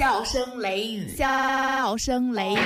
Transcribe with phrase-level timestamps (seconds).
[0.00, 2.58] 笑声雷雨，笑声雷雨。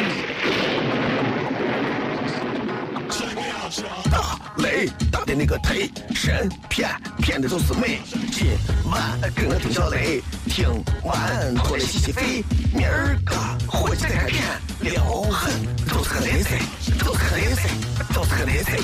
[4.09, 7.99] 大雷大的那个忒神骗骗的都是美。
[8.31, 8.47] 今
[8.89, 10.65] 晚跟我听小雷，听
[11.03, 12.45] 完过来洗洗肺。
[12.73, 13.35] 明儿个
[13.67, 14.41] 回去再看片，
[14.83, 15.53] 撩狠
[15.89, 16.61] 都是个雷菜，
[17.01, 17.69] 都是个雷菜，
[18.15, 18.79] 都是个雷菜。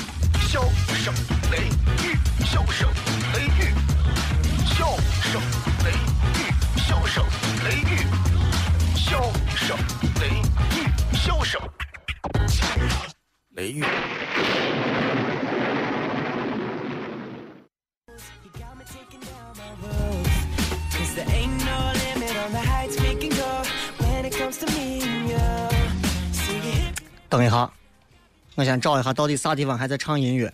[0.49, 0.61] 笑
[0.93, 1.13] 声
[1.53, 1.57] 雷
[2.03, 2.89] 雨，笑声
[3.31, 3.71] 雷雨，
[4.75, 5.41] 笑声雷雨，笑声
[5.85, 6.51] 雷雨，
[6.85, 7.23] 笑声
[10.21, 10.37] 雷雨，
[11.13, 11.59] 笑声
[13.55, 13.83] 雷雨。
[27.27, 27.71] 等一下，
[28.53, 30.53] 我先找一下到底啥地方还在唱音乐。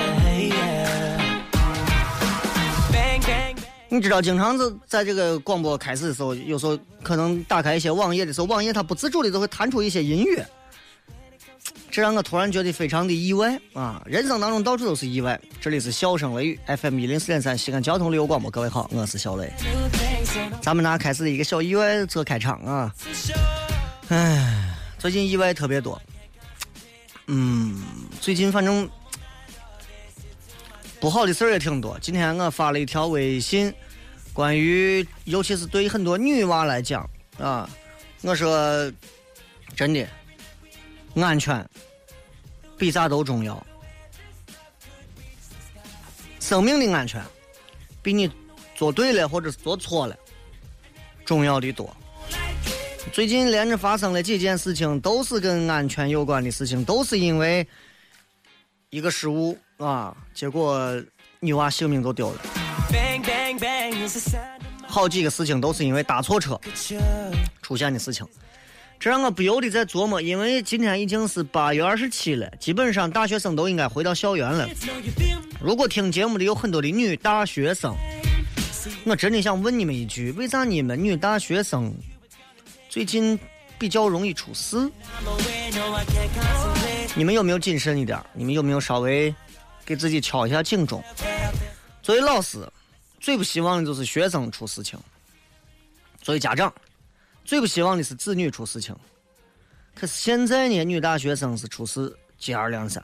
[3.93, 10.47] 你知道，经常是在这个广播开始的时候，有时候可能打开一些网页的时候，网页它不自主的都会弹出一些音乐，
[11.91, 14.01] 这让我突然觉得非常的意外啊！
[14.05, 15.37] 人生当中到处都是意外。
[15.59, 19.51] 这里是笑声雷雨 FM 一零四点三西安交通旅游广播，各位好，我是小雷。
[20.61, 22.95] 咱们拿开始的一个小意外做开场啊！
[24.07, 26.01] 唉，最近意外特别多。
[27.27, 27.83] 嗯，
[28.21, 28.89] 最近反正
[31.01, 31.97] 不好的事儿也挺多。
[31.99, 33.73] 今天我发了一条微信，
[34.31, 37.67] 关于尤其是对很多女娃来讲啊，
[38.21, 38.93] 我说
[39.75, 40.07] 真的，
[41.15, 41.67] 安全
[42.77, 43.65] 比啥都重要，
[46.39, 47.19] 生命的安全
[48.03, 48.29] 比你
[48.75, 50.15] 做对了或者是做错了
[51.25, 51.89] 重要的多。
[53.11, 57.67] 最近连着发生了几件事情，都是跟安全有关的事情，都是因为
[58.91, 61.01] 一个失误啊，结果
[61.39, 62.41] 女娃性命都丢了。
[64.85, 66.59] 好几个事情都是因为搭错车
[67.61, 68.27] 出现的事情，
[68.99, 74.67] 这让我不由得在琢磨，因为今天已经是八月二十七了，基本上大学生都应该回到校园了。
[75.61, 77.95] 如果听节目的有很多的女大学生，
[79.05, 81.91] 我真的想问你们一句：为啥你们女大学生？
[82.89, 83.39] 最近
[83.79, 84.91] 比较容易出事，
[87.15, 88.19] 你们有没有谨慎一点？
[88.33, 89.33] 你们有没有稍微
[89.85, 91.03] 给自己敲一下警钟？
[92.01, 92.67] 作为老师，
[93.19, 94.99] 最不希望的就是学生出事情；
[96.21, 96.73] 作为家长，
[97.43, 98.95] 最不希望的是子女出事情。
[99.93, 103.03] 可是现在呢，女大学生是出事接二连三，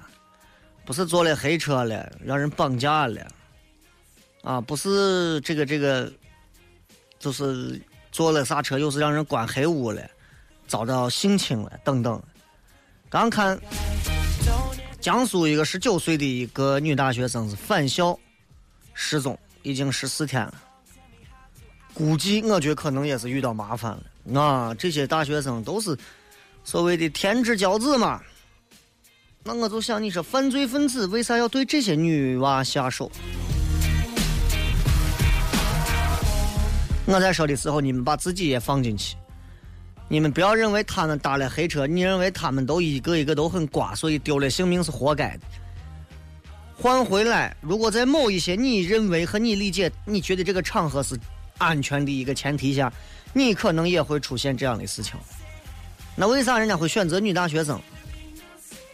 [0.85, 3.27] 不是坐了黑车了，让人绑架了，
[4.43, 6.11] 啊，不是这个这个，
[7.19, 7.81] 就是。
[8.09, 10.01] 坐了啥车，又是让人关黑屋了，
[10.65, 12.19] 遭到性侵了，等等。
[13.09, 13.59] 刚看
[15.07, 18.19] 江苏一个十九岁的一个女大学生是返校
[18.93, 20.53] 失踪，已经十四天了。
[21.93, 24.41] 估计我觉得可能也是遇到麻烦了。
[24.41, 25.97] 啊，这些大学生都是
[26.65, 28.21] 所谓的天之骄子嘛。
[29.45, 33.09] 那我就想，你说犯罪分子为啥要对这些女娃下手？
[37.05, 39.15] 我在说的时候，你们把自己也放进去。
[40.09, 45.41] 你们不要认为他们搭了黑车，你认为他们都一个一个都很瓜，所以丢了性命是活该的。
[46.79, 51.19] 换回来，如果在某一些你认为和你理解、你觉得这个场合是
[51.57, 52.91] 安全的一个前提下，
[53.33, 55.15] 你可能也会出现这样的事情。
[56.15, 57.81] 那为啥人家会选择女大学生？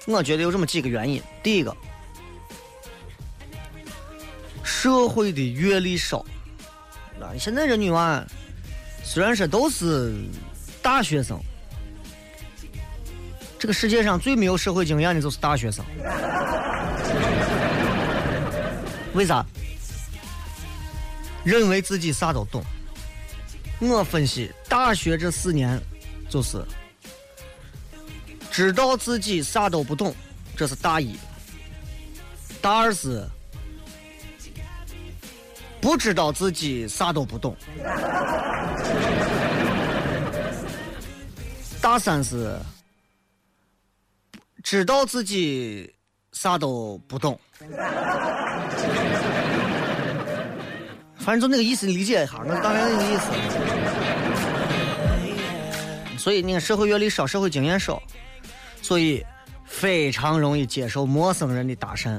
[0.07, 1.22] 我觉得有这么几个原因。
[1.44, 1.75] 第一个，
[4.63, 6.25] 社会的阅历少。
[7.19, 8.25] 那现在这女娃，
[9.04, 10.13] 虽然说都是
[10.83, 11.39] 大学生，
[13.57, 15.83] 这个世界上最没有社会经验的就是大学生。
[19.13, 19.44] 为啥？
[21.45, 22.62] 认为自己啥都懂。
[23.80, 25.81] 我分析，大学这四年，
[26.30, 26.62] 就是
[28.51, 30.13] 知道自己啥都不懂，
[30.56, 31.18] 这是大一。
[32.62, 33.25] 大二是。
[35.81, 37.57] 不知道自己啥都不懂。
[41.83, 42.57] 大三是
[44.63, 45.94] 知道自己
[46.31, 47.38] 啥都不懂。
[51.18, 53.25] 反正就那个意思，理解一下，那当然那个意思。
[56.18, 58.01] 所以你看，社会阅历少，社会经验少，
[58.81, 59.21] 所以
[59.65, 62.18] 非常容易接受陌生人的搭讪。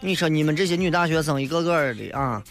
[0.00, 2.42] 你说你们这些女大学生一个个的啊，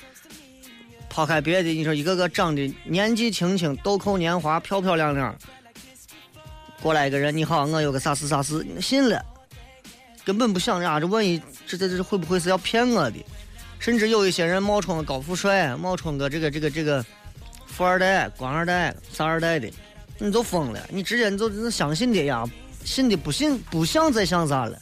[1.12, 5.36] 抛开别的，你说一个个长得年纪轻轻、豆蔻年华、漂漂亮亮，
[6.82, 9.22] 过来一个人，你好，我有个啥事啥事，信了，
[10.24, 11.38] 根本不想呀，这万一
[11.68, 13.18] 这这这会不会是要骗我的？
[13.78, 17.06] 甚至有一些人冒充个高富帅，冒充个这个这个这个
[17.66, 19.70] 富二代、官二代、啥二代的，
[20.18, 22.46] 你就疯了，你直接你就相信的呀，
[22.86, 24.80] 信的不信不想再想啥了。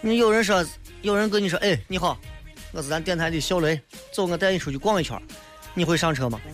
[0.00, 0.66] 你有人说。
[1.02, 2.18] 有人跟你说：“哎，你好，
[2.74, 3.80] 我是咱电台的小雷，
[4.12, 5.16] 走，我带你出去逛一圈。”
[5.76, 6.40] 你会上车吗？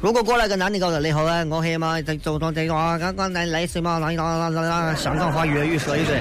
[0.00, 6.20] 如果过来个男的告诉雷好啊，我黑吗，在走装在啊，刚刚来来谁嘛，让你让让让让香港话粤语说一堆，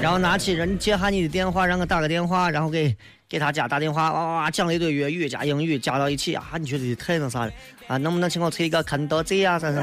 [0.00, 2.96] 然后拿起人接下你的电话，让我打个电话，然后给
[3.28, 7.52] 给他家打电话，哇哇讲了一堆粤语加英语加到一起啊，你觉得太那啥了
[7.86, 7.96] 啊？
[7.96, 9.56] 能不能请我吃一个肯德基啊？
[9.58, 9.80] 啥啥？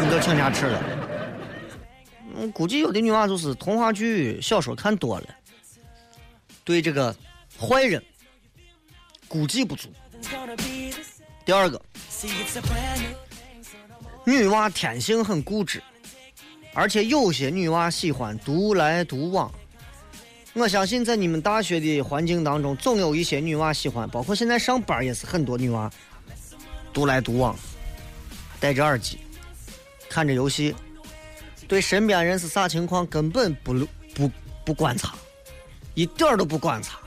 [0.00, 0.80] 你都请家吃了。
[2.36, 5.26] 嗯，估计有的女娃就是童话剧、小说看多了，
[6.64, 7.14] 对这个
[7.58, 8.02] 坏人
[9.28, 9.88] 估计不足。
[11.44, 11.80] 第二个，
[14.24, 15.82] 女娃天性很固执，
[16.72, 19.52] 而且有些女娃喜欢独来独往。
[20.54, 25.90] 我相信在你们大学的环境当中，总有一些女娃喜欢，包括现在上班也是很多女娃
[26.92, 27.56] 独来独往，
[28.58, 29.18] 戴着耳机，
[30.08, 30.74] 看着游戏。
[31.66, 33.74] 对身边人是啥情况根本不
[34.14, 34.30] 不
[34.64, 35.14] 不观察，
[35.94, 36.98] 一点儿都不观察。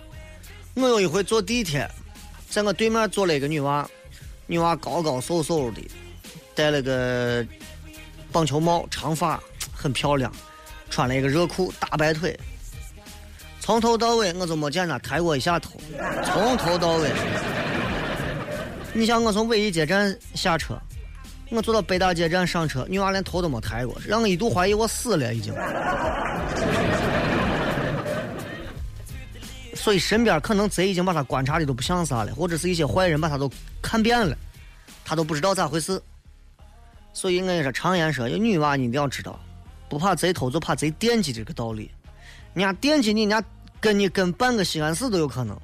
[0.76, 1.90] 我有一回坐地铁，
[2.50, 3.88] 在我对面坐了一个女娃，
[4.46, 5.82] 女娃高高瘦瘦的，
[6.54, 7.46] 戴了个
[8.32, 10.32] 棒球帽，长发，很漂亮，
[10.90, 12.38] 穿了一个热裤，大白腿。
[13.60, 15.80] 从头到尾我就没见她抬过一下头，
[16.24, 17.12] 从头到尾。
[18.94, 20.80] 你像我从纬一街站下车。
[21.50, 25.54] 我坐到北大街站上车，女娃连头都没抬过，让我一度怀疑我死了已经。
[29.74, 33.50] 所以身边可能贼已经把他观察的都不像啥了，或者是一些坏人把他都
[33.82, 34.38] 看遍了，
[35.06, 36.02] 他都不知道咋回事。
[37.14, 39.40] 所以我跟你说，常言说，有女娃你一定要知道，
[39.88, 41.90] 不怕贼偷，就怕贼惦记这个道理。
[42.54, 43.42] 人家惦记你，人家
[43.80, 45.58] 跟你跟半个西安市都有可能，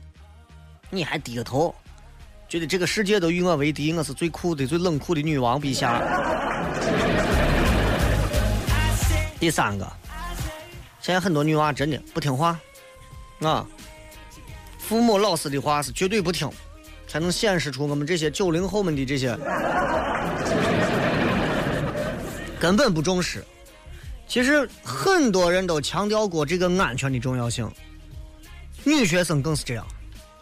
[0.90, 1.76] 你还低个头。
[2.54, 6.00] 觉得这个世界都与我为敌，我是最酷的、最冷酷的女王陛下。
[9.40, 9.92] 第三个，
[11.02, 12.60] 现在很多女娃真的不听话，
[13.40, 13.66] 啊，
[14.78, 16.48] 父母老师的话是绝对不听，
[17.08, 19.36] 才能显示出我们这些九零后们的这些
[22.60, 23.44] 根本不重视。
[24.28, 27.68] 其实很多人都强调过这个安全的重要性，
[28.84, 29.84] 女学生更是这样。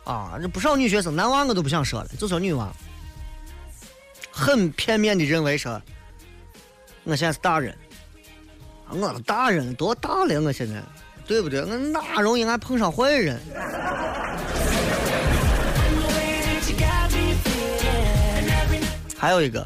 [0.03, 2.74] 啊，这不少女学生，男娃我都不想说了，就说女娃，
[4.31, 5.80] 很片面的认为说，
[7.03, 7.77] 我现在是大人，
[8.89, 10.42] 我大人，多大了？
[10.42, 10.81] 我现在，
[11.27, 11.62] 对不对？
[11.62, 13.39] 我哪容易还碰上坏人？
[19.15, 19.65] 还有一个，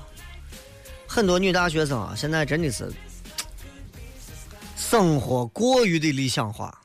[1.08, 2.92] 很多女大学生啊，现在真的是
[4.76, 6.78] 生活过于的理想化，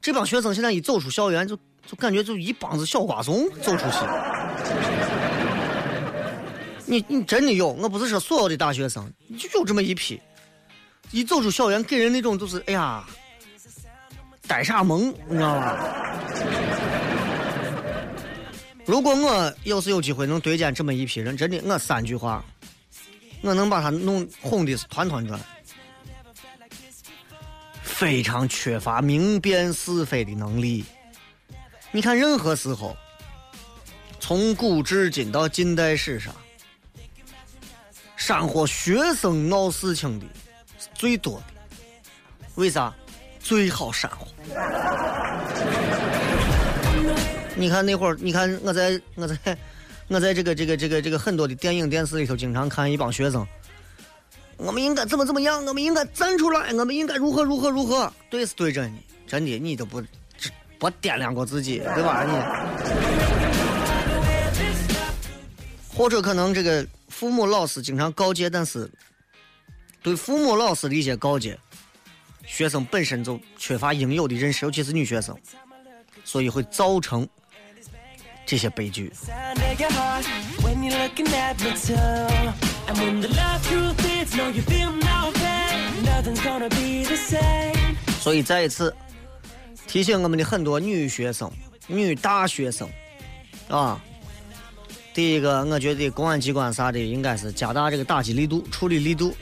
[0.00, 1.56] 这帮学生现在一走出校园就。
[1.86, 3.98] 就感觉就一帮子小瓜怂走出去，
[6.86, 7.68] 你你真的有？
[7.68, 10.20] 我不是说所有的大学生，就有这么一批，
[11.10, 13.04] 一走出校园给人那种就是哎呀，
[14.46, 15.76] 呆傻萌，你知道吧？
[18.84, 22.44] 如果我要是有机会能对见这么一批人，真的，我三句话，
[23.42, 25.38] 我能把他弄哄的是团团转，
[27.82, 30.84] 非常缺乏明辨是非的能力。
[31.94, 32.96] 你看，任何时候，
[34.18, 36.34] 从古至今到近代史上，
[38.16, 40.24] 煽火学生闹事情的
[40.78, 41.44] 是最多的。
[42.54, 42.94] 为啥？
[43.40, 44.26] 最好煽火。
[47.54, 49.36] 你看那会儿，你看我在我在
[50.08, 53.46] 我在这个这个这个这个很多的电影电视里头，经常看一帮学生，
[54.56, 55.62] 我们应该怎么怎么样？
[55.66, 58.10] 我们应该站出来，我们应该如何如何如何？
[58.30, 60.02] 对是对着你，真的你都不。
[60.82, 62.24] 我掂量过自己，对吧？
[62.24, 62.32] 你
[65.94, 68.90] 或者可能这个父母老师经常告诫，但是
[70.02, 71.56] 对父母老师的一些告诫，
[72.44, 75.38] 学生本身就缺乏应有的认识，尤其是女学生，
[76.24, 77.28] 所以会造成
[78.44, 79.12] 这些悲剧。
[88.20, 88.92] 所以再一次
[89.92, 91.52] 提醒我们的很多女学生、
[91.86, 92.88] 女大学生
[93.68, 94.02] 啊，
[95.12, 99.36] 第一个，我觉得公安机关啥的应该是加大这个打击力度、处理力度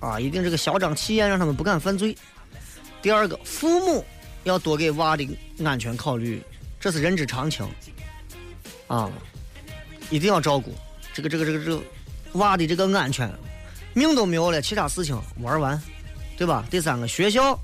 [0.00, 2.14] 啊，一定这个嚣张气焰，让他们不敢犯罪。
[3.00, 4.04] 第二个，父母
[4.42, 5.26] 要多给娃的
[5.64, 6.42] 安全考虑，
[6.78, 7.66] 这是人之常情
[8.88, 9.10] 啊，
[10.10, 10.70] 一定要照顾
[11.14, 11.82] 这个这个这个这个
[12.34, 13.32] 娃的这个安全，
[13.94, 15.82] 命都没有了，其他事情玩完，
[16.36, 16.62] 对吧？
[16.70, 17.58] 第三个，学校。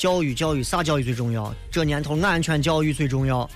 [0.00, 1.54] 教育，教育，啥教育最重要？
[1.70, 3.48] 这年头，安全教育最重要。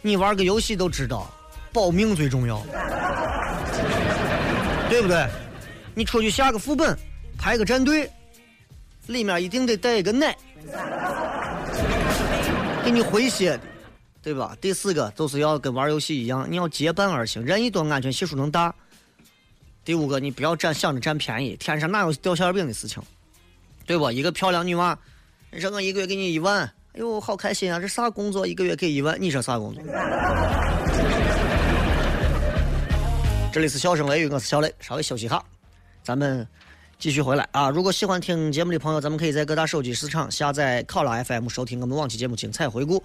[0.00, 1.28] 你玩个游戏都知道，
[1.72, 2.64] 保命最重要，
[4.88, 5.26] 对不对？
[5.96, 6.96] 你出去下个副本，
[7.36, 8.08] 排个战队，
[9.08, 10.36] 里面一定得带一个奶，
[12.84, 13.60] 给你回血的，
[14.22, 14.56] 对吧？
[14.60, 18.72] 第四个就是要跟玩游戏一样，你要结伴而行，人一多，安全系数能大。
[19.84, 23.02] 第五个，你不要占想着占便宜，天上哪有掉馅饼的事情，
[23.84, 24.08] 对不？
[24.12, 24.96] 一个漂亮女娃。
[25.50, 26.62] 你说我一个月给你一万，
[26.92, 27.80] 哎呦，好开心啊！
[27.80, 28.46] 这啥工作？
[28.46, 29.16] 一个月给一万？
[29.18, 29.82] 你说啥工作？
[33.50, 35.42] 这里是笑声雷雨，我是小雷，稍微休息一下，
[36.02, 36.46] 咱们
[36.98, 37.70] 继续回来啊！
[37.70, 43.02] 如果喜欢听节目的朋友，咱们可以在各大手机市场下载考拉 FM 收听我们往期节目精彩回顾，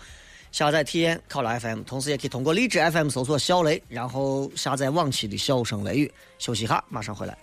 [0.51, 6.12] 下载体验考拉 FM，同时也可以通过荔枝 FM 搜索小雷，然后下载往期的笑声雷雨。
[6.39, 7.38] 休息一下，马上回来。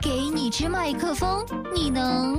[0.00, 2.38] 给你支麦克风，你能？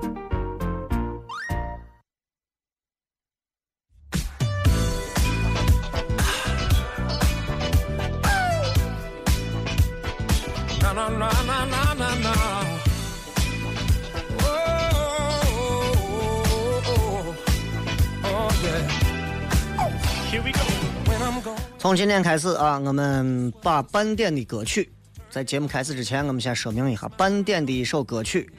[21.91, 24.89] 从今天开始啊，我们把半点的歌曲，
[25.29, 28.49] 在节目开始之前，我们先说明一下，半点的一首歌曲，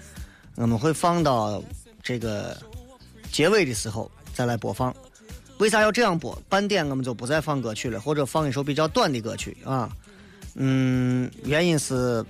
[0.55, 1.65] 我们会放到
[2.03, 2.55] 这个
[3.31, 4.95] 结尾的时候再来播放。
[5.57, 6.39] 为啥要这样播？
[6.47, 9.91] 半点我们就不再放歌曲了，或者放一首比较短的歌曲啊。
[10.57, 12.23] 嗯，原因是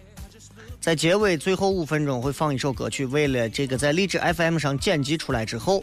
[0.81, 5.83] 在结尾最后五分钟会放一首歌曲，为了这个在荔枝 FM 上剪辑出来之后，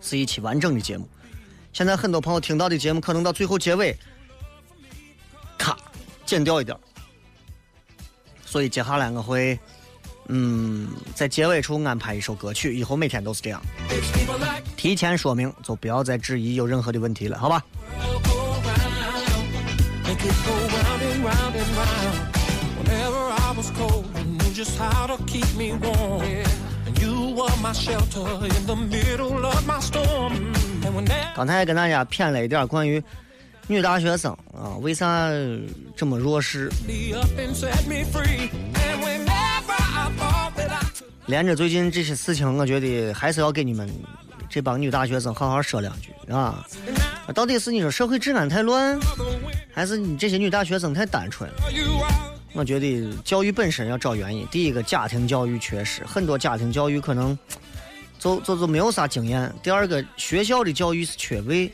[0.00, 1.06] 是一期完整的节目。
[1.74, 3.94] 现在很多朋友听到的节目，可能到最后结尾。
[6.28, 6.76] 减，掉一点。
[8.44, 9.58] 所以接下来我会，
[10.26, 13.62] 嗯，在结尾处安排一首歌曲，以后每天都是这样。
[14.76, 17.64] 提前说明，就不要再质疑有任何的问题了，好吧？
[31.34, 33.02] 刚才跟大家骗了一点关于。
[33.70, 35.28] 女大学生啊，为啥
[35.94, 36.70] 这么弱势？
[41.26, 43.86] 连着最近这些事情，我觉得还是要给你们
[44.48, 46.66] 这帮女大学生好好说两句啊！
[47.34, 48.98] 到底是你说社会治安太乱，
[49.74, 51.50] 还是你这些女大学生太单纯？
[52.54, 54.46] 我觉得教育本身要找原因。
[54.50, 57.38] 第一个，家庭教育缺失，很多家庭教育可能
[58.18, 59.54] 就就就没有啥经验。
[59.62, 61.70] 第二个，学校的教育是缺位，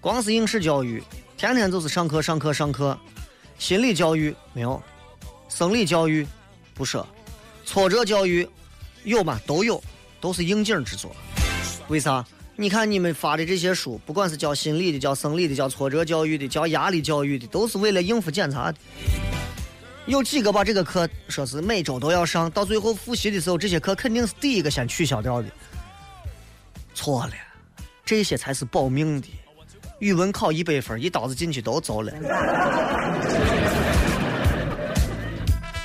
[0.00, 1.02] 光是应试教育。
[1.36, 2.96] 天天就是上课上课上课，
[3.58, 4.80] 心理教育没有，
[5.48, 6.26] 生理教育
[6.74, 7.06] 不说，
[7.64, 8.48] 挫折教育
[9.04, 9.40] 有吗？
[9.46, 9.82] 都有，
[10.20, 11.14] 都是应景之作。
[11.88, 12.24] 为啥？
[12.54, 18.78] 你看你们发的这些书，不管是教心理的、教生理的、教挫折教育的、教压力教育的，都是为了应付检查的。
[20.06, 25.48] 有几个把这个课说是每周都要上，到最后复习的时候，这些课肯定是第一个先取消掉的。
[26.94, 27.32] 错了，
[28.04, 29.28] 这些才是保命的。
[30.02, 32.12] 语文考一百分，一刀子进去都走了。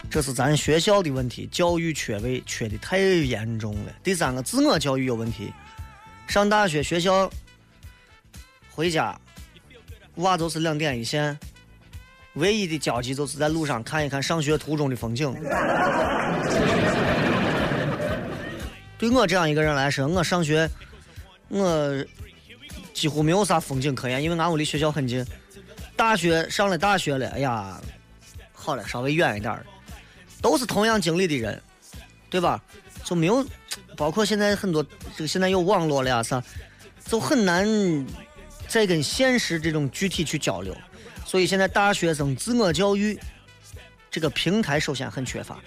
[0.09, 3.93] 这是咱学校的问题，教育缺位缺的太严重了。
[4.03, 5.53] 第三个，自我教育有问题。
[6.25, 7.29] 上大学学校
[8.71, 9.15] 回家，
[10.15, 11.37] 娃都是两点一线，
[12.33, 15.31] 唯一的交集就是在路上看一看上学途中的风景。
[18.97, 20.67] 对我这样一个人来说，我上学，
[21.49, 22.03] 我。
[22.97, 25.23] 几乎没有啥风景可言，因为俺屋离学校很近。
[25.95, 27.79] 大学上了大学了，哎呀，
[28.51, 29.63] 好了，稍微远一点
[30.41, 31.61] 都是同样经历的人，
[32.27, 32.59] 对吧？
[33.03, 33.45] 就没有，
[33.95, 34.83] 包括现在很多
[35.15, 36.43] 这个现在有网络了呀啥，
[37.05, 37.67] 就很难
[38.67, 40.75] 再跟现实这种具体去交流。
[41.23, 43.19] 所以现在大学生自我教育
[44.09, 45.59] 这个平台首先很缺乏。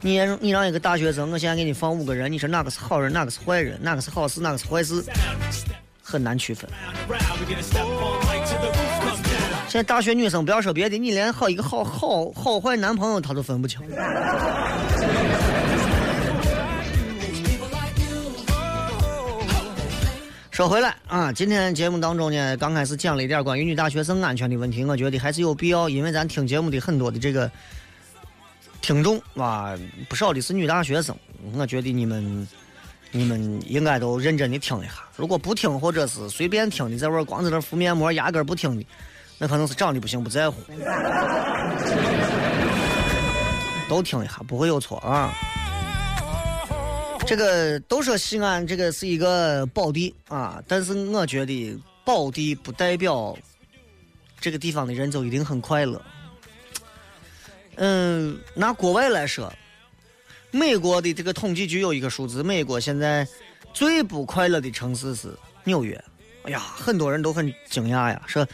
[0.00, 5.02] 你你让一个大学生，我现在给你放五个人，你说哪个是好人，哪个是坏人，哪个是好事，哪个是坏事，
[6.10, 6.68] 很难区分。
[9.68, 13.80] 现在大学女生不要说别的，你连好一个好好好坏男朋友她都分不清。
[20.50, 27.50] 说回来啊，今天节目当中呢，刚开始讲了一点关于女大学生安全的问题，我觉得还是有必要，因为咱听节目的很多的这个
[28.82, 31.16] 听众啊，不少的是女大学生，
[31.54, 32.46] 我觉得你们
[33.12, 35.04] 你们应该都认真的听一下。
[35.16, 38.86] 如果不听或者是随便听的，在玩光在那敷面膜，压根不听的，
[39.38, 40.60] 那可能是长得不行，不在乎。
[43.88, 45.32] 都听一下，不会有错啊。
[47.26, 53.36] 这个都说西安这个是一个宝地啊，但是我觉得宝地不代表
[54.40, 56.00] 这个地方的人就一定很快乐。
[57.76, 59.52] 嗯，拿国外来说，
[60.50, 63.26] 美国的这个统计局有一个数字，美国现在
[63.72, 65.32] 最不快乐的城市是
[65.64, 66.02] 纽约。
[66.42, 68.46] 哎呀，很多人都很惊讶呀，说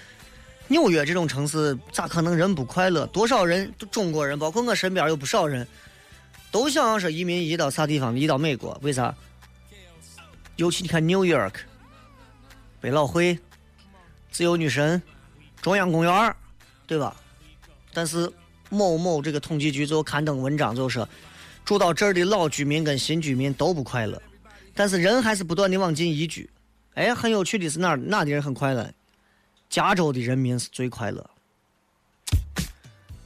[0.69, 3.07] 纽约这种城市咋可能人不快乐？
[3.07, 5.67] 多少人，中国人，包括我身边有不少人。
[6.51, 8.19] 都想要说移民移到啥地方？
[8.19, 8.79] 移到美国？
[8.83, 9.15] 为啥？
[10.57, 11.53] 尤其你看 New York，
[12.81, 13.39] 百老汇、
[14.31, 15.01] 自由女神、
[15.61, 16.35] 中央公园，
[16.87, 17.15] 对吧？
[17.93, 18.31] 但是
[18.71, 21.07] 某某这个统计局就刊登文章就说，
[21.67, 24.23] 住到这儿的老居民跟新居民都不快乐，
[24.73, 26.49] 但是人还是不断的往进移居。
[26.95, 27.97] 哎，很有趣的是哪儿？
[27.97, 28.89] 哪的人很快乐？
[29.69, 31.29] 加州的人民是最快乐。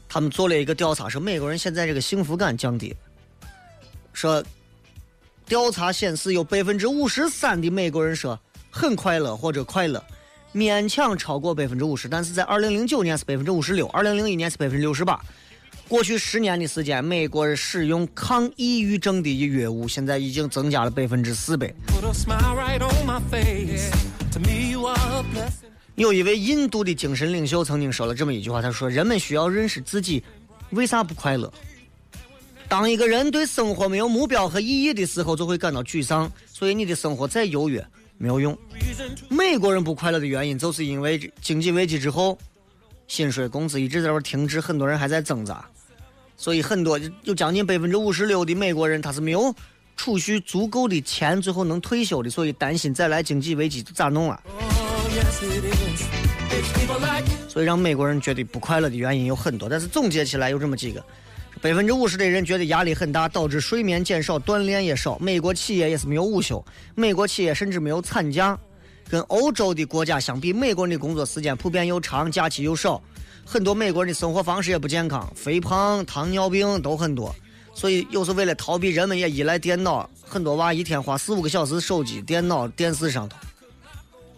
[0.09, 2.97] 他们做了一个调查，说美国人现在这个幸福感降低。
[4.15, 4.43] 说，
[5.45, 10.03] 调查显示有百分之五十三的美国人说很快乐或者快乐，
[10.55, 12.09] 勉强超过百分之五十。
[12.09, 15.23] 但是在二零零九年是百分之五十六，二零零一年是百分之六十八。
[15.91, 21.75] 过去十年的时间，美国人使用抗抑郁症的药物现在已经增加了百分之四百。
[25.97, 30.23] 有一位印度的精神领袖曾经说了这么一句话，他说：“人们需要认识自己
[30.71, 31.53] 为啥不快乐。”
[32.69, 36.31] 当一个人对生活没有目标和意义的时候，就会感到沮丧。
[36.47, 37.85] 所以你的生活再优越
[38.17, 38.57] 没有用。
[39.29, 42.39] 美国人不快乐的原因，就是因为经济危机之后，
[43.09, 45.69] 薪水工资一直在那停滞，很多人还在挣扎。
[46.41, 49.55] 所以很多有将近百分之五十六的美国人，他是没有
[49.95, 52.31] 储蓄足够的钱，最后能退休的。
[52.31, 54.43] 所以担心再来经济危机咋弄了。
[57.47, 61.05] 所以让美国人觉得不快乐的原因有很多，但是总结起来有这么几个。
[61.61, 65.19] 百分之五十的人觉得压力很大，导致睡眠减少，锻炼也少。
[65.19, 68.59] 美国企业也是没有午休，美国企业甚至没有产假。
[69.11, 73.03] 跟欧洲的国家相比，美国人的工作时间普遍又长，假期又少。
[73.51, 77.35] 很多美国人的生活方式也不健康，肥胖、糖尿病都很多。
[77.75, 80.09] 所以有时为了逃避，人们也依赖电脑。
[80.25, 83.37] 很多娃一天花四五个小时手机、电脑、电视上头。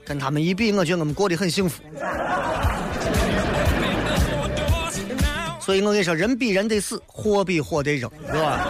[0.03, 1.83] 跟他们一比，我觉得我们过得很幸福。
[5.61, 8.67] 所以我跟你说，人比人得死，货比货得扔，是吧？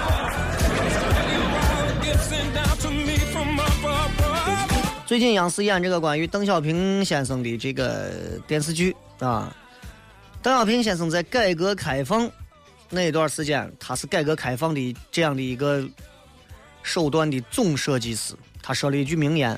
[5.07, 8.11] 最近央视演这个关于邓小平先生的这个
[8.49, 9.55] 电视剧啊，
[10.43, 12.29] 邓小平先生在改革开放
[12.91, 15.89] 那一段时间，他是改革开放的这样的一个
[16.83, 19.57] 手段的总设计师，他说了一句名言：“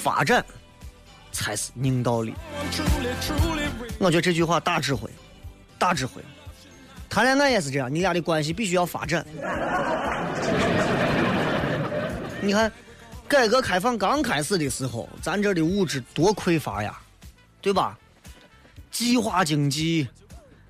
[0.00, 0.44] 发展
[1.32, 2.32] 才是硬道理。”
[3.98, 5.10] 我觉得这句话大智慧。
[5.76, 6.22] 大智慧，
[7.08, 9.26] 谈恋爱也是这样，你俩的关系必须要发展。
[12.42, 12.70] 你看，
[13.26, 17.00] 改革开放刚开始的时候，咱这的物质多匮乏呀，
[17.62, 17.98] 对吧？
[18.90, 20.08] 计划经济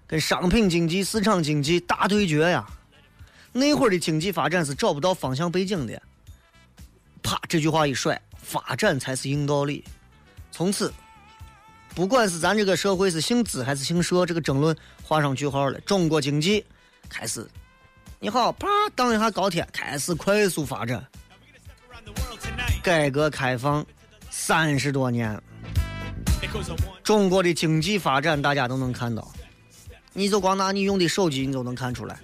[0.07, 2.67] 跟商品经济、市场经济大对决呀。
[3.53, 6.01] 那会儿的经济发展是找不到方向背景的。
[7.23, 9.85] 啪，这句话一甩，发展才是硬道理。
[10.51, 10.93] 从此。
[11.93, 15.79] 不管是咱这个社会是姓资还是姓社，这个争论画上句号了。
[15.81, 16.65] 中国经济
[17.09, 17.45] 开始，
[18.21, 21.05] 你好，啪，当一下高铁，开始快速发展。
[22.81, 23.85] 改革开放
[24.31, 25.39] 三十多年，
[27.03, 29.27] 中国的经济发展大家都能看到。
[30.13, 32.19] 你就光拿你用的手机，你就能看出来，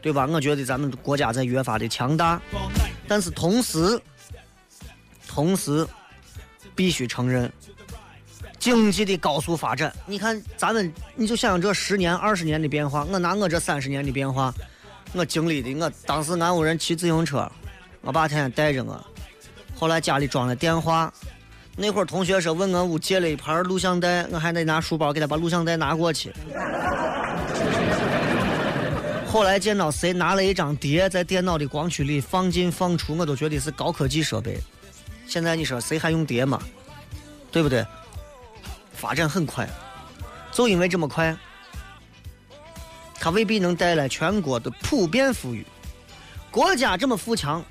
[0.00, 0.26] 对吧？
[0.26, 2.40] 我觉得咱们国家在越发的强大，
[3.06, 4.00] 但是同时，
[5.28, 5.86] 同时
[6.74, 7.52] 必须承认。
[8.58, 13.04] 经济的高速发展，你看咱们，你就想想这十年、二十年的变化。
[13.04, 14.52] 我拿我这三十年的变化，
[15.12, 17.48] 我经历的，我当时俺屋人骑自行车，
[18.00, 18.98] 我爸天天带着我。
[19.74, 21.12] 后来家里装了电话，
[21.76, 26.32] 那会儿同学说问我屋借了一盘录像带，我还得拿书包给他把录像带拿过去。
[29.28, 34.58] 后来见到谁拿了一张碟在电脑的光驱里放进放出，我都觉得是高科技设备。
[35.26, 36.62] 现在你说谁还用碟嘛？
[37.52, 37.84] 对不对？
[38.94, 39.68] 发展很快，
[40.50, 41.36] 就因为这么快，
[43.20, 45.66] 它未必能带来全国的普遍富裕。
[46.50, 47.62] 国家这么富强，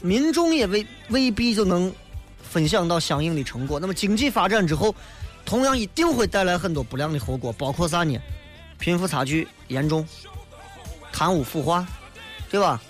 [0.00, 1.92] 民众也未未必就能
[2.54, 3.80] 分享到相应的成果。
[3.80, 4.94] 那么经济发展之后，
[5.44, 8.16] 同样一定会带来很多不良的后果，包括啥呢？
[8.78, 10.06] 贫富差距严重。
[11.12, 11.84] 贪污腐化，
[12.48, 12.80] 对吧？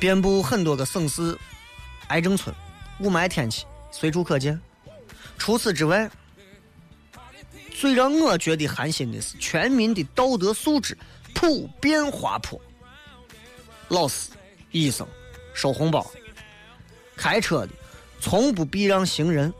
[0.00, 1.38] 遍布很多个省市，
[2.08, 2.52] 癌症村，
[2.98, 4.60] 雾霾天气随处可见。
[5.36, 6.10] 除此之外，
[7.76, 10.98] 最让我觉得寒心的是，全民的道德素质
[11.32, 12.60] 普遍滑坡。
[13.86, 14.30] 老师、
[14.72, 15.06] 医生
[15.54, 16.04] 收红包，
[17.16, 17.68] 开车的
[18.20, 19.52] 从不避让行人，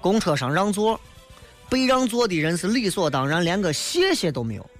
[0.00, 1.00] 公车上让座，
[1.68, 4.70] 被让座的人是理所当然，连个谢谢都没有。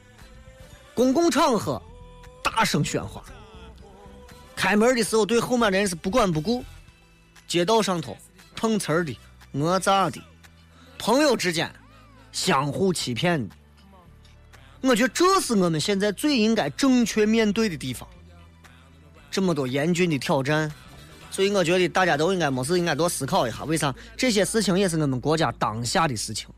[0.94, 1.80] 公共场合
[2.42, 3.22] 大声喧哗，
[4.54, 6.64] 开门的时候对后面的人是不管不顾，
[7.46, 8.16] 街道上头
[8.54, 9.16] 碰瓷的、
[9.52, 10.20] 讹诈的，
[10.98, 11.70] 朋友之间
[12.32, 13.54] 相互欺骗的，
[14.80, 18.08] 我觉得这是我们现在最应该正确面对的地方。
[19.30, 20.72] 这么多严峻的挑战，
[21.30, 26.48] 所以我觉得大家都应该没事应该多思考一下，为啥这些事情也是我们国家当下的事情。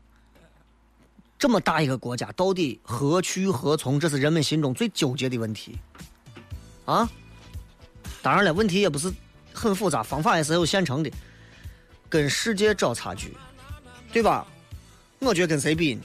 [1.37, 3.99] 这么大一个国家，到底何去何从？
[3.99, 5.77] 这是人们心中最纠结的问题，
[6.85, 7.09] 啊！
[8.21, 9.11] 当然了，问题也不是
[9.53, 11.09] 很复杂，方法也是有现成的。
[12.09, 13.37] 跟世界找差距，
[14.11, 14.45] 对吧？
[15.19, 16.01] 我觉得跟谁比呢？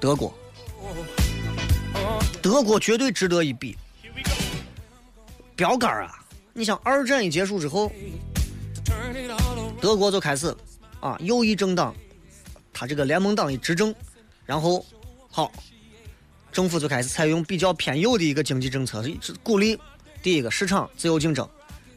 [0.00, 0.34] 德国，
[2.42, 3.76] 德国绝对值得一比。
[5.56, 6.23] 标杆啊！
[6.56, 7.90] 你想，二战一结束之后，
[9.80, 10.54] 德国就开始
[11.00, 11.92] 啊，右翼政党。
[12.72, 13.92] 他这个联盟党一执政，
[14.46, 14.86] 然后
[15.28, 15.50] 好，
[16.52, 19.76] 政府就开始采用比较偏右的一个经济政策，是鼓励
[20.22, 21.48] 第一个市场自由竞争，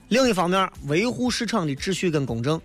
[0.10, 2.60] 另一方面维护市场的秩序跟公正。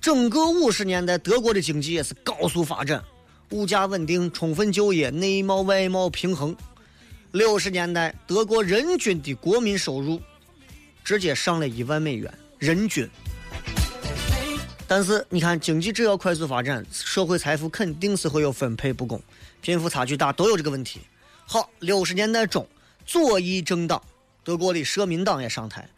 [0.00, 3.02] 整个五十年代，德国的经济也是高速发展，
[3.50, 6.56] 物价稳定，充分就业，内贸外贸平衡。
[7.32, 10.20] 六十年代，德国人均的国民收入
[11.08, 13.08] 直接上了一万美元，人均。
[14.86, 19.18] 但是你看，经济只要快速发展，社会财富肯定是会有分配不公、
[19.62, 21.00] 贫富差距大，都有这个问题。
[21.46, 22.68] 好，六十年代中，
[23.06, 24.02] 左翼政党
[24.44, 25.88] 德国的社民党也上台，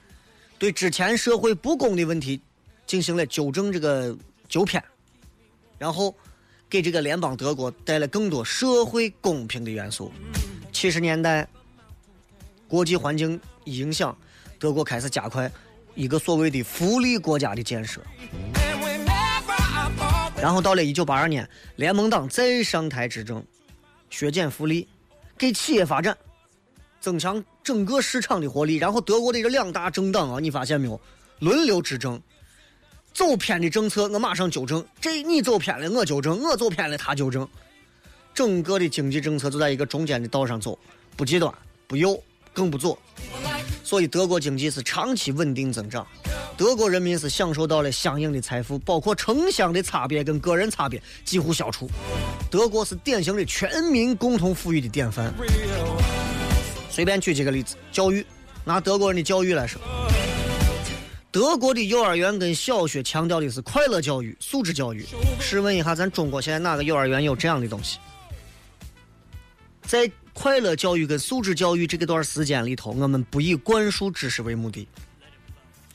[0.60, 2.40] 对之前社会不公的问题
[2.86, 4.16] 进行了纠正，这个
[4.48, 4.80] 纠偏，
[5.76, 6.14] 然后
[6.68, 10.12] 给这个联邦德国带来更多社会公平的元素。
[10.70, 11.48] 七十年代，
[12.68, 14.16] 国际环境影响，
[14.60, 15.50] 德国开始加快
[15.94, 18.02] 一个所谓的福利国家的建设。
[20.36, 23.42] 然后到了一九八二年，联盟党再上台执政，
[24.10, 24.86] 削减福利，
[25.38, 26.16] 给企业发展，
[27.00, 28.76] 增强整个市场的活力。
[28.76, 31.00] 然后德国的这两大政党啊，你发现没有，
[31.38, 32.20] 轮流执政，
[33.14, 37.48] 走偏的政策我马上纠正，这你走偏了我纠正，我走偏了他纠正，
[38.34, 40.78] 整个的经济政策就在一个中间的道上走，
[41.16, 41.52] 不极端，
[41.86, 42.22] 不右，
[42.54, 42.98] 更不左，
[43.90, 46.06] 所以德国经济是长期稳定增长。
[46.56, 51.90] 德国人民是享受到了相应的财富，包括城乡的差别跟个人差别几乎消除。
[52.48, 55.34] 德国是典型的全民共同富裕的典范。
[56.88, 58.24] 随便举几个例子，教育，
[58.64, 59.82] 拿德国人的教育来说，
[61.32, 65.04] 德国的幼儿园跟小学强调的是快乐教育、素质教育。
[65.40, 67.98] 试问一下，咱中国现在哪个幼儿园有这样的东西？
[69.82, 70.08] 在
[70.40, 74.88] 快乐教育跟素质教育这个段时间里头，我们不以灌输知识为目的。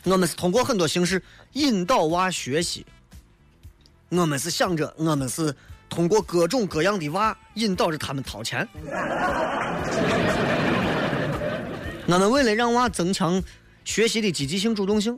[0.03, 1.19] 我们是通过很多形式
[1.53, 2.85] 引导娃学习，
[4.09, 5.51] 我们是想着，我们是
[5.89, 8.67] 通过各种各样的娃引导着他们掏钱。
[12.05, 13.41] 我们为了让娃增强
[13.83, 15.17] 学习的积极性、主动性，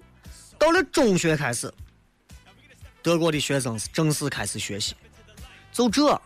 [0.58, 1.70] 到了中学开始，
[3.02, 4.96] 德国的学生是正式开始学习。
[5.74, 6.22] 就这，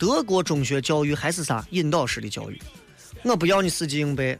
[0.00, 2.58] 德国中学教育还是啥引导式的教育，
[3.22, 4.36] 我不要你死记硬背。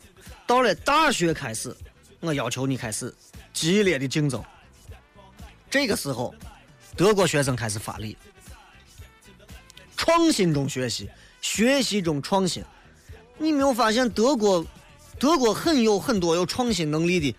[0.46, 1.76] 到了大学开始，
[2.20, 3.14] 我要求你开始。
[3.52, 4.42] 激烈的竞争，
[5.68, 6.34] 这个时候，
[6.96, 8.16] 德国学生开始发力，
[9.96, 11.10] 创新中学习，
[11.42, 12.64] 学习中创新。
[13.36, 14.64] 你没有发现德国，
[15.18, 17.36] 德国很有很多有创新能力的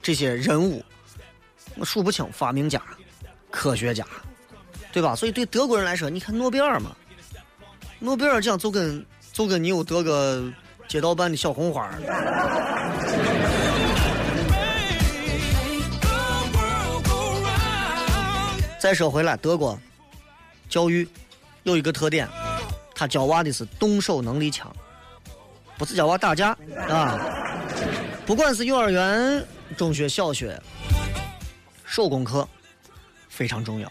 [0.00, 0.82] 这些人物，
[1.74, 2.80] 我数不清，发明家、
[3.50, 4.06] 科学家，
[4.92, 5.14] 对吧？
[5.14, 6.96] 所以对德国人来说，你看诺贝尔嘛，
[8.02, 10.52] 诺贝尔奖就跟就跟你有得个
[10.88, 11.88] 街道办的小红花。
[18.80, 19.78] 再说回来，德国
[20.68, 21.08] 教育
[21.62, 22.28] 有一个特点，
[22.92, 24.74] 他教娃的是动手能力强，
[25.78, 26.56] 不是教娃打架
[26.88, 27.20] 啊。
[28.26, 30.60] 不管是幼儿园、中学、小学，
[31.84, 32.48] 手工课
[33.28, 33.90] 非常重要。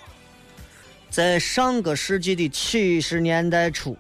[1.12, 3.97] 在上个世纪的七十年代初，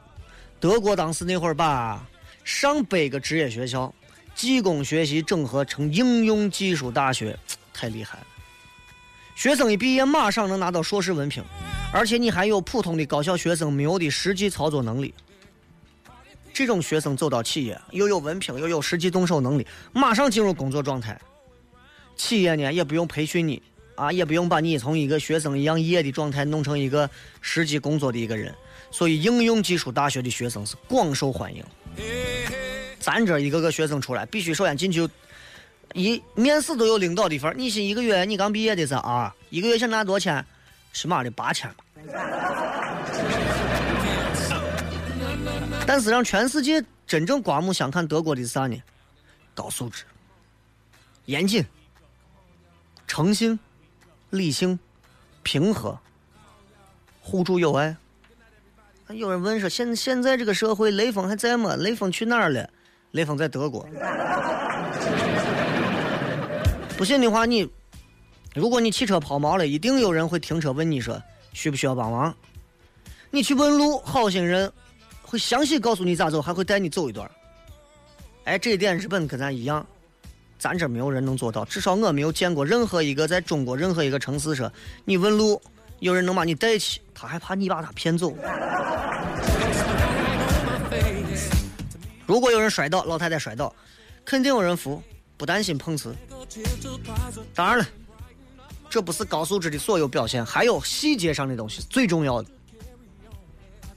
[0.61, 2.01] 德国当时那会儿把
[2.45, 3.93] 上百个职业学校、
[4.33, 7.37] 技工学习整合成应用技术大学，
[7.73, 8.27] 太厉害了。
[9.35, 11.43] 学生一毕业马上能拿到硕士文凭，
[11.91, 15.13] 而且你还有普通的高校学生没有的实际操作能力。
[16.53, 21.19] 这种学生走到企业，又有文凭，又有实际动手能力，马上进入工作状态。
[22.15, 23.61] 企业呢也不用培训你，
[24.01, 27.07] 啊，也不用把你从一个学生一样业的状态弄成一个
[27.39, 28.51] 实际工作的一个人。
[28.89, 31.63] 所以应用技术大学的学生是广受欢迎。
[32.99, 35.07] 咱这一个个学生出来，必须首先进去。
[35.93, 39.35] 一面试都有领导的份儿你是一个月你刚毕业的是啊？
[39.51, 40.43] 一个月想拿多少钱？
[40.93, 41.85] 起码的八千吧。
[45.85, 48.81] 但是让全世界真正刮目相看德国的是啥呢？
[49.53, 50.05] 高素质、
[51.25, 51.63] 严谨、
[53.05, 53.59] 诚信、
[54.31, 54.79] 理性、
[55.43, 55.97] 平和、
[57.21, 57.95] 互助友爱。
[59.09, 61.75] 有人问说：现现在这个社会，雷锋还在吗？
[61.75, 62.67] 雷锋去哪儿了？
[63.11, 63.85] 雷锋在德国。
[66.97, 67.69] 不信的话，你
[68.55, 72.33] 如果你汽车抛锚了，一定有人会停车问你说需不需要帮忙。
[73.29, 74.71] 你去问路，好心人
[75.21, 77.29] 会详细告诉你咋走，还会带你走一段。
[78.45, 79.85] 哎，这一点日本跟咱一样，
[80.61, 81.65] 咱这没有人能做到。
[81.65, 84.71] 至少我没有见过任何一个在中国任何一个城市说
[85.05, 85.59] 你问路，
[85.97, 88.31] 有人能把你带去，他还怕你把他骗走。
[92.27, 93.75] 如果有人摔倒，老太太摔倒，
[94.23, 95.01] 肯定有人扶。
[95.35, 96.15] 不担心碰瓷，
[97.55, 97.87] 当然了，
[98.87, 102.49] 这不是高素质的所有表现，还有细节上的东西最重要的。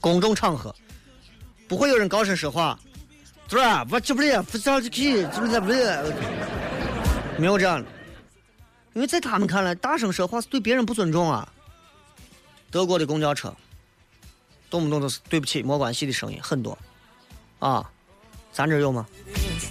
[0.01, 0.75] 公众场合
[1.67, 2.79] 不会有人高声说话，
[3.47, 3.85] 对吧？
[3.89, 6.13] 我这不是不着急，这不是不是，
[7.37, 7.85] 没有这样的，
[8.93, 11.47] 因为在他们看来，大声说话是对别人不尊重啊。
[12.71, 13.53] 德国的公交车，
[14.69, 16.77] 动不动都是对不起，没关系的声音很多，
[17.59, 17.89] 啊。
[18.51, 19.05] 咱这有吗？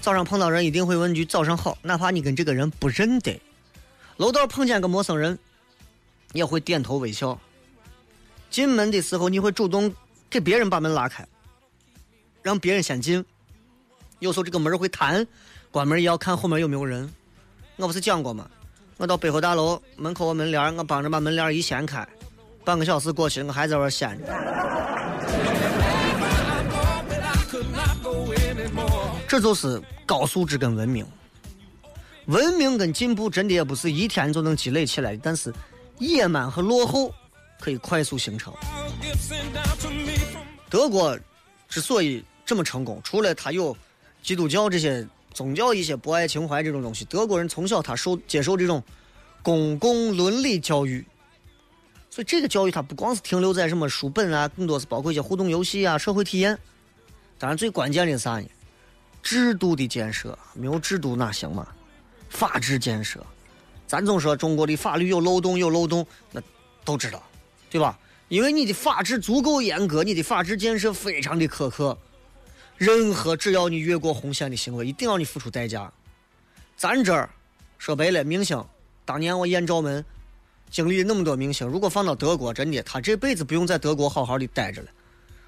[0.03, 3.41] 早上碰到人一定会问句早上好，哪怕你跟这个人不认得。
[4.19, 5.39] 楼道碰见个陌生人，
[6.35, 7.41] 也会点头微笑。
[8.51, 9.91] 进门的时候你会主动
[10.29, 11.27] 给别人把门拉开，
[12.43, 13.25] 让别人先进。
[14.21, 15.27] 有时候这个门会弹，
[15.71, 17.11] 关门也要看后面有没有人。
[17.77, 18.49] 我不是讲过吗？
[18.97, 22.07] 我到百货大楼门口门帘，我帮着把门帘一掀开，
[22.65, 24.27] 半个小时过去了，我还在那掀着。
[29.27, 31.05] 这就是高素质跟文明，
[32.27, 35.21] 文明跟进步真的也不是一天就能积累起来的。
[35.25, 35.53] 但是
[35.99, 37.13] 野蛮和落后
[37.59, 38.55] 可以快速形成。
[40.71, 41.19] 德国
[41.69, 43.77] 之所以这么成功，除了它有
[44.25, 48.83] 基督教这些宗教一些博爱情怀这种东西，德国人从小他受接受这种
[49.43, 51.05] 公共伦理教育，
[52.09, 56.59] 所以这个教育它不光是停留在什么书本啊，更多是包括一些互动游戏啊、社会体验。
[57.39, 58.47] 当然最关键的是啥呢？
[59.23, 61.69] 制度的建设没有制度哪行嘛？
[62.31, 63.25] 法治建设，
[63.87, 66.41] 咱总说中国的法律有漏洞，有漏洞，那
[66.83, 67.23] 都知道，
[67.69, 67.99] 对吧？
[68.29, 71.97] 因为你的法治足够严格，你的法治建设非常的苛刻，
[72.77, 75.93] 任何只要你越过红线的行为，一定要你付出代价。
[76.77, 77.31] 咱这儿
[77.79, 78.63] 说白了，明星，
[79.05, 80.05] 当年我艳照门
[80.71, 84.89] 经历那么多明星，如果放到德国，真的他这辈子不用在德国好好的待着了，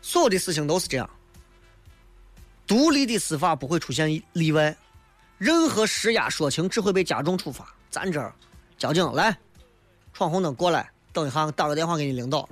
[0.01, 1.11] 所有的事情都是这样。
[2.67, 4.77] 独立的司法不会出现例外，
[5.39, 7.75] 任何施压说情只会被加重处罚。
[7.91, 8.33] 咱这儿，
[8.79, 9.37] 交警来，
[10.13, 12.49] 闯红灯过来，等一下，打个电话给你领导。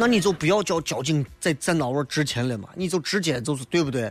[0.00, 4.10] 那你就不要叫交警在在那会儿执勤了嘛，你就直接就是对不对？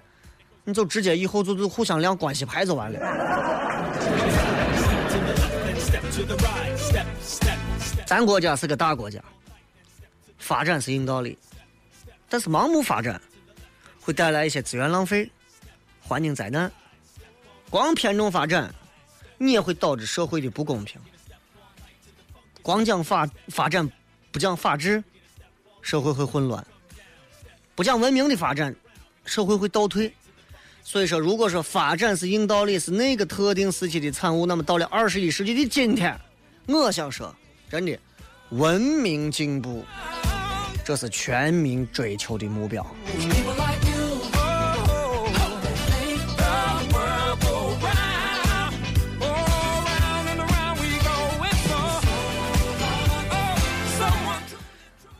[0.64, 3.00] 你就直接以后就就互相亮关系牌就完了。
[8.06, 9.20] 咱国家是个大国家，
[10.38, 11.36] 发展是硬道理。
[12.30, 13.20] 但是盲目发展
[14.00, 15.32] 会带来一些资源浪费、
[16.04, 16.72] 环境灾难。
[17.72, 18.72] 光偏重发展，
[19.40, 21.02] 你也会导致社会的不公平。
[22.62, 23.90] 光讲发发展，
[24.32, 25.04] 不讲法治，
[25.90, 26.64] 社会会混乱；
[27.74, 28.76] 不讲文明的发展，
[29.26, 30.14] 社会会倒退。
[30.84, 36.16] 所以说，如果说发展是硬道理，是那个特定时期的产物，那么到了二十一世纪的今天，
[36.68, 37.36] 我想说，
[37.72, 37.98] 真的，
[38.50, 39.84] 文明进步。
[40.86, 42.86] 这是全民追求的目标。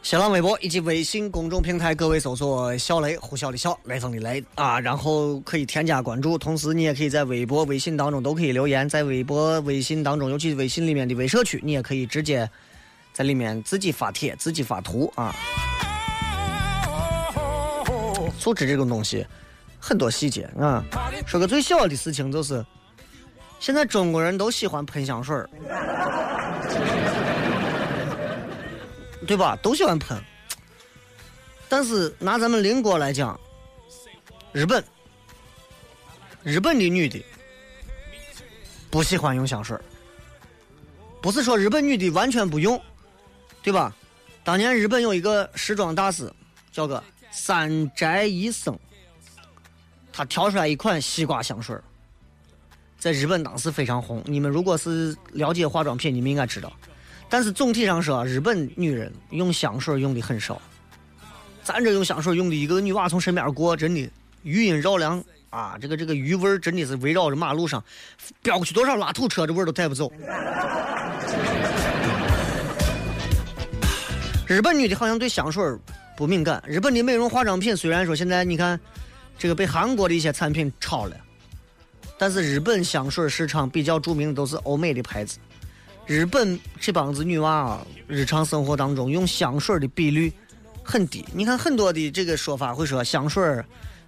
[0.10, 6.36] 新浪微博以及微信公众平台，各位搜索“小雷”“呼啸的啸”“雷锋的雷”啊，然后可以添加关注。
[6.36, 12.50] 同时，你也可以在微博、微信当中都可以留言，在微博、微信当中，尤其微信里面的微社区，你也可以直接
[13.14, 15.36] 在里面自己发帖、自己发图啊。
[18.40, 19.24] 素质这种东西，
[19.80, 20.84] 很多细节啊。
[21.28, 22.66] 说个最小的事情，就是
[23.60, 25.48] 现在中国人都喜欢喷香水儿。
[29.30, 29.56] 对吧？
[29.58, 30.20] 都喜欢喷，
[31.70, 33.40] 但是拿咱们邻国来讲，
[34.52, 34.84] 日本，
[36.42, 37.24] 日本的女的
[38.90, 39.78] 不喜欢用香水
[41.22, 42.82] 不是说日本女的完全不用，
[43.62, 43.96] 对吧？
[44.44, 46.34] 当年日本有一个时装大师，
[46.72, 48.76] 叫个三宅一生，
[50.12, 51.78] 他调出来一款西瓜香水
[52.98, 54.24] 在日本当时非常红。
[54.26, 56.74] 你们如果是了解化妆品，你们应该知道。
[57.30, 60.60] 但是总体上说，日本女人用香水用的很少。
[61.64, 64.10] 咱这用香水用的，一个女娃从身边过，真的
[64.42, 65.78] 余音绕梁啊！
[65.80, 67.84] 这个这个余味真的是围绕着马路上
[68.42, 70.12] 飙过去多少拉土车，这味都带不走。
[74.48, 75.64] 日本女的好像对香水
[76.18, 76.64] 不敏感。
[76.66, 78.80] 日本的美容化妆品虽然说现在你看
[79.38, 81.16] 这个被韩国的一些产品超了，
[82.18, 85.38] 但是日本香水市场比较著名的都是欧美的牌子。
[86.10, 90.34] 日本这帮子女娃啊，日常生活当中用香水的比率
[90.82, 91.24] 很低。
[91.36, 93.44] 你看很多的这个说法会说香水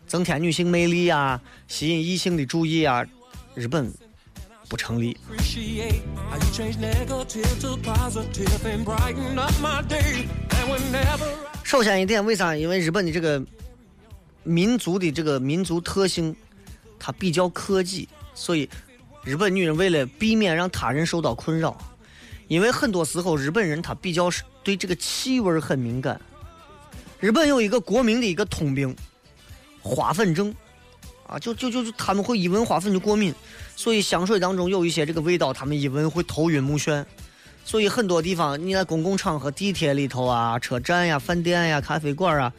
[0.07, 3.05] 增添女性魅力啊，吸引异性的注意啊，
[3.53, 3.93] 日本
[4.67, 5.15] 不成立。
[11.63, 12.55] 首先一点，为啥？
[12.55, 13.39] 因为日本的这个
[14.41, 16.35] 民族的这个民族特性，
[16.97, 18.67] 它比较克己，所以
[19.23, 21.79] 日本女人为了避免让他人受到困扰。
[22.51, 26.19] 因为很多时候日本人他比较是对这个气味很敏感。
[27.17, 28.93] 日本有一个国民的一个通病，
[29.81, 30.53] 花粉症，
[31.27, 33.33] 啊，就就就就他们会一闻花粉就过敏，
[33.77, 37.05] 所以香水当中有一些这个味道，他们一闻会头晕目眩。
[37.63, 42.51] 所以很多地方你在公共场合、地铁里头啊、车站呀、饭店呀、咖啡馆啊，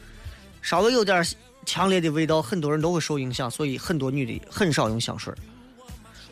[0.63, 1.23] 稍微有点
[1.67, 3.51] 强烈的味道，很多人都会受影响。
[3.51, 5.31] 所以很多女的很少用香水，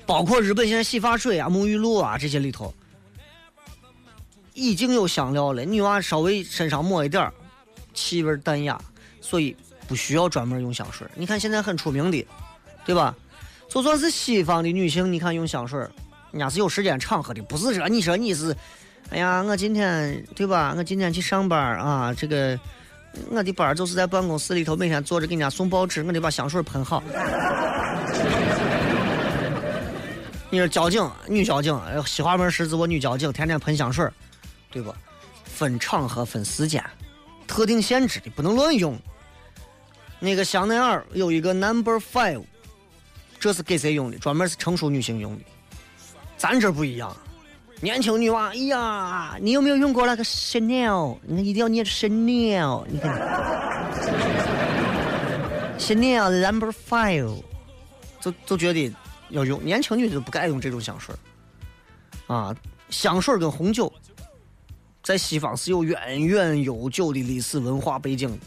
[0.08, 2.74] 包括日本现在洗发水啊、沐浴露啊这些里头。
[4.62, 7.34] 已经有香料了，女娃稍微身上抹一点儿，
[7.95, 8.80] 气味淡雅，
[9.19, 11.08] 所以不需要专门用香水。
[11.15, 12.24] 你看现在很出名的，
[12.86, 13.15] 对吧？
[13.67, 15.80] 就算是西方的女性，你看用香水，
[16.30, 18.56] 人家是有时间场合的，不是说你说你是，
[19.10, 20.76] 哎呀，我今天对吧？
[20.78, 22.60] 我今天去上班啊，这个
[23.32, 27.02] 我的班就是在办公室里头，每天坐着给人家送报纸，我得把香水喷好。
[30.52, 34.08] 你说交警，女交警，西华门十字，我女交警，天天喷香水。
[34.71, 34.95] 对吧？
[35.43, 36.84] 分场合分时间，
[37.45, 38.97] 特定限制的不能乱用。
[40.19, 42.43] 那个香奈儿有一个 Number Five，
[43.39, 44.17] 这是给谁用的？
[44.17, 45.43] 专门是成熟女性用的。
[46.38, 47.15] 咱这不一样，
[47.81, 51.17] 年轻女娃，哎呀，你有没有用过那个 Chanel？
[51.21, 53.19] 你一定要念 Chanel，你看
[55.77, 57.43] Chanel Number Five，
[58.19, 58.91] 就就觉得
[59.29, 59.63] 要用。
[59.63, 61.13] 年轻女的不该用这种香水
[62.27, 62.55] 啊，
[62.89, 63.91] 香水跟红酒。
[65.03, 68.37] 在西方是有源远悠久的历史文化背景，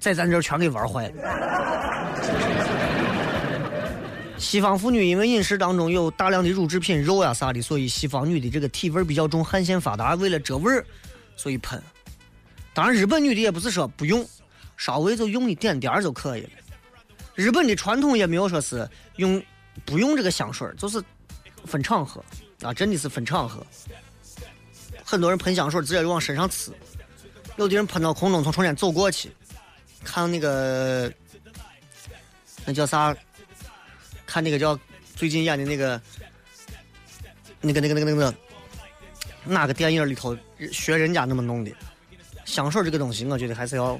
[0.00, 1.14] 在咱这儿全给玩坏了。
[4.38, 10.84] 西方妇女因为饮食当中有大量的乳制品、肉呀啥的，所以西方女的这个体味比较重，汗腺发达，为了遮味儿，
[11.36, 11.82] 所以喷。
[12.74, 14.26] 当然，日本女的也不是说不用，
[14.76, 16.50] 稍微就用一点点儿就可以了。
[17.34, 19.42] 日本的传统也没有说是用
[19.84, 21.02] 不用这个香水，就是
[21.64, 22.22] 分场合
[22.62, 23.66] 啊，真的是分场合。
[25.06, 26.72] 很多人喷香水直接就往身上呲，
[27.54, 29.30] 有的人喷到空中从中间走过去，
[30.02, 31.10] 看那个
[32.64, 33.16] 那叫啥？
[34.26, 34.76] 看那个叫
[35.14, 36.02] 最近演的那个
[37.60, 38.34] 那个那个那个那个
[39.44, 40.36] 哪个电影里头
[40.72, 41.70] 学人家那么弄的？
[42.44, 43.98] 香水这个东西，我觉得还是要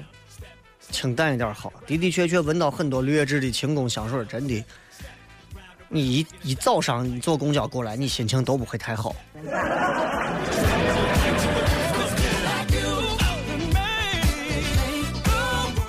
[0.91, 1.71] 清淡一点好。
[1.87, 4.61] 的的确确闻到很多劣质的轻功香水，真的，
[5.87, 9.15] 你一一早上你坐公交过来，你心情都不会太好。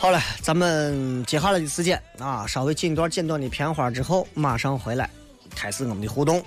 [0.01, 5.11] 好了，咱们接下来的时间啊，稍微进一段简短的片花之后，马上回来，
[5.57, 6.43] 开始我们的互动。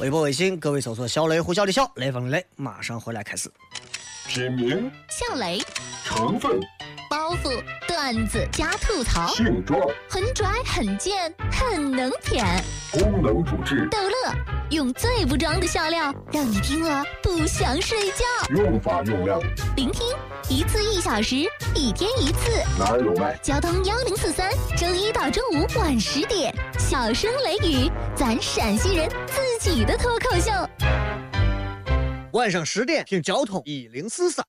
[0.00, 3.50] 微博、微信，各位搜索“小雷”“呼啸的笑雷锋的雷”，马上回来开始。
[4.28, 5.62] 品名：笑雷，
[6.04, 6.60] 成分：
[7.08, 12.62] 包袱、段子加吐槽，性状、很拽很贱很能舔，
[12.92, 14.34] 功能主治、逗乐，
[14.70, 18.24] 用最不装的笑料，让你听了不想睡觉。
[18.56, 19.40] 用法用量，
[19.76, 20.04] 聆听
[20.48, 21.36] 一次一小时，
[21.72, 22.50] 一天一次。
[22.76, 23.38] 哪儿有卖？
[23.44, 30.50] 交通幺零四三，周一到周五晚十点，小声雷雨，咱陕西人自己的脱口秀。
[32.32, 34.44] 晚上十点听交通一零四三。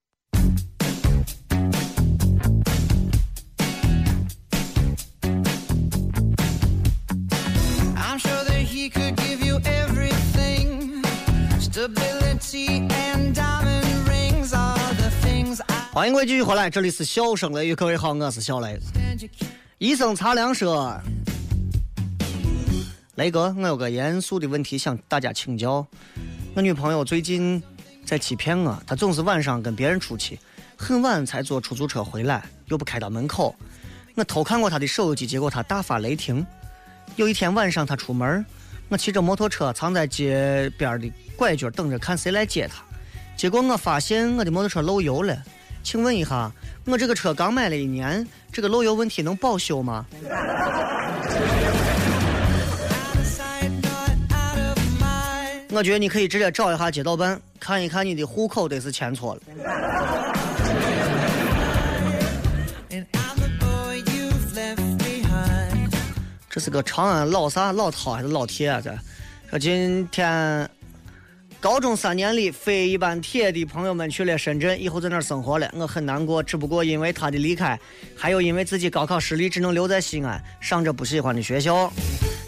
[15.93, 18.78] 欢迎各位继续回来，这里是笑声雷雨，各位好，我是小雷。
[19.78, 20.99] 医生擦亮说
[23.16, 25.88] ：“雷哥，我有个严肃的问题向大家请教。
[26.54, 27.64] 我女朋友最近
[28.04, 30.38] 在欺骗我，她总是晚上跟别人出去，
[30.76, 33.56] 很晚才坐出租车回来，又不开到门口。
[34.16, 36.45] 我偷看过她的手机，结果她大发雷霆。
[37.16, 38.45] 有一天晚上，她出门，
[38.92, 42.84] 我骑着摩托车藏在街边的拐角等着看谁来接他。
[43.38, 45.42] 结果我发现我的摩托车漏油了。
[45.82, 46.52] 请问一下，
[46.86, 50.06] 我这个车刚买了一年，这个漏油问题能保修吗？”
[55.74, 59.42] 我觉得你可以直接找一下街道办，看一看你的户口得是迁错了。
[66.52, 68.82] 这是个长安老啥老涛还是老铁啊？
[68.84, 68.93] 这
[69.49, 70.70] 说今天
[71.62, 76.43] 高中三年里非一般铁的朋友们去了深圳，以后在那儿生活了，我很难过。
[76.43, 77.80] 只不过因为他的离开，
[78.18, 81.89] 还有因为自己高考失利，只能留在西安上着不喜欢的学校。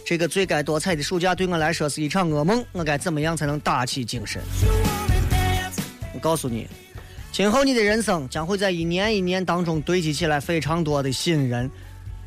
[0.06, 2.62] 这个最该多彩的暑假对我来说是一场噩梦。
[2.74, 4.42] 我该怎么样才能打起精神？
[6.14, 6.68] 我告诉你，
[7.32, 11.72] 今后你的人生将会在一年一年当中堆积起来非常多的新人。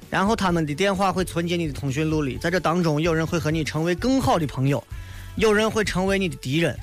[0.08, 4.82] 然后他们的电话会存进你的通讯录里，在这当中，有人会和你成为更好的朋友，
[5.36, 6.78] 有人会成为你的敌人，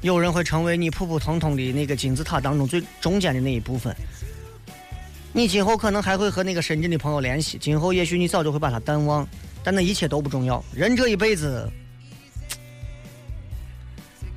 [0.00, 3.94] 有人会成为你普普通通的那个金字塔当中最中间的那一部分。
[5.32, 9.26] 你今后可能还会和那个深圳的朋友联系，今后也许你早就会把他淡忘，
[9.64, 10.62] 但那一切都不重要。
[10.74, 11.68] 人这一辈子，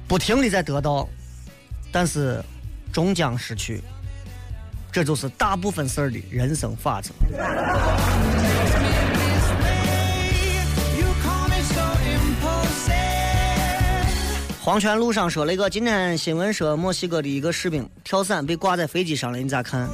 [0.07, 1.07] 不停的在得到，
[1.91, 2.41] 但是
[2.93, 3.81] 终将失去，
[4.95, 7.11] 这就是大部分事儿的人生法则。
[14.61, 19.85] 黄泉路上说了一个，今天新闻说墨西哥的一个士兵跳伞被挂在飞机上了，你咋看？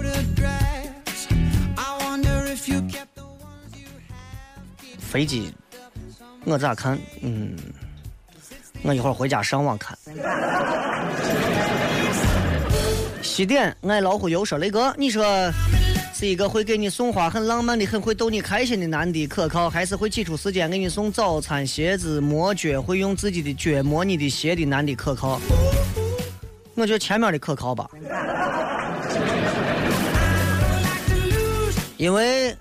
[5.00, 5.52] 飞机，
[6.46, 6.96] 我咋看？
[7.24, 7.58] 嗯，
[8.84, 9.98] 我一会儿回家上网看。
[13.32, 15.24] 西点爱老虎油说雷哥，你说
[16.14, 25.40] 是一个会给你送花、很浪漫的、很会逗你开心的男的可靠，还是会挤出时间给你送早餐、鞋子、磨脚，会用自己的脚磨你的鞋的男的可靠？
[26.76, 27.90] 我觉得前面的可靠吧，
[31.96, 32.54] 因为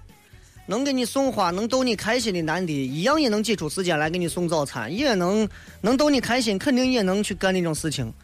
[0.66, 5.48] 能给你送花、能逗你开心的男的，一样也能挤出时间来给你送早餐，也能
[5.80, 8.14] 能逗你开心，肯定也能去干那种事情。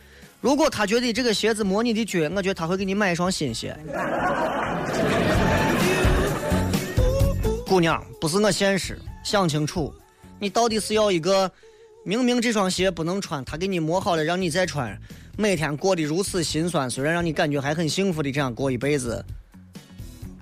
[0.40, 3.76] 如果他觉得这个鞋子磨你的脚，我觉得他会给你买一双新鞋。
[7.66, 9.92] 姑娘，不是我现实，想清楚，
[10.38, 11.50] 你到底是要一个
[12.04, 14.96] 明明这双鞋不能穿，他给你磨好了让你再穿，
[15.36, 19.24] 每天过得如此心酸，虽然让你感觉还很幸福的这样过一辈子，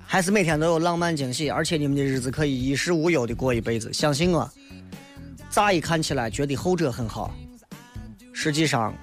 [0.05, 3.91] 还是每天都有浪漫惊喜，而且你们的日子可以衣食无忧的过一辈子。
[3.91, 4.47] 相信我，
[5.49, 7.33] 乍一看起来觉得后者很好，
[8.31, 8.93] 实际上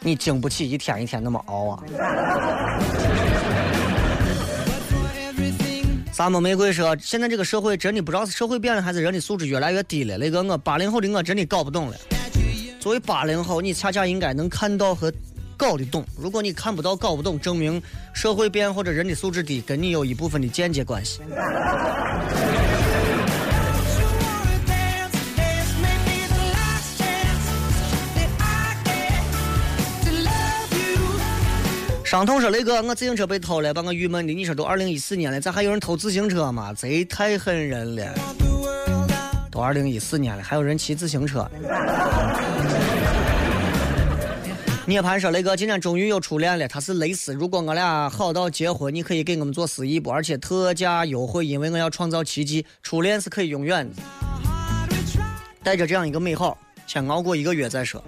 [0.00, 1.82] 你经不起一天一天那么熬啊。
[6.12, 10.16] 沙漠玫瑰说：“现在这个社会真的不知道是社会变了，还是人的素质越来越低了。
[10.16, 11.96] 那个我八零后的我真的搞不懂了。
[12.80, 15.12] 作为八零后，你恰恰应该能看到和
[15.58, 16.02] 搞得懂。
[16.18, 17.82] 如果你看不到、搞不懂，证明
[18.14, 21.20] 社会变或者人的素质低，跟你有一部分的间接关系。
[32.06, 34.32] 伤痛说：“雷哥，我自行车被偷了，把我郁闷的。
[34.32, 36.72] 你说都二零一四年了，咋还有人偷自行车嘛？
[36.72, 38.14] 贼太狠人了！
[39.50, 41.50] 都二零一四年了，还有人骑自行车。”
[44.86, 47.34] 涅槃说：“雷哥，今天终于有初恋了，他是蕾丝。
[47.34, 50.08] 如果我俩好到结婚，你可以给我们做司仪不？
[50.08, 52.64] 而且特价优惠，因为我要创造奇迹。
[52.84, 53.96] 初恋是可以永远的。
[55.64, 58.00] 带着这样一个美好，先熬过一个月再说。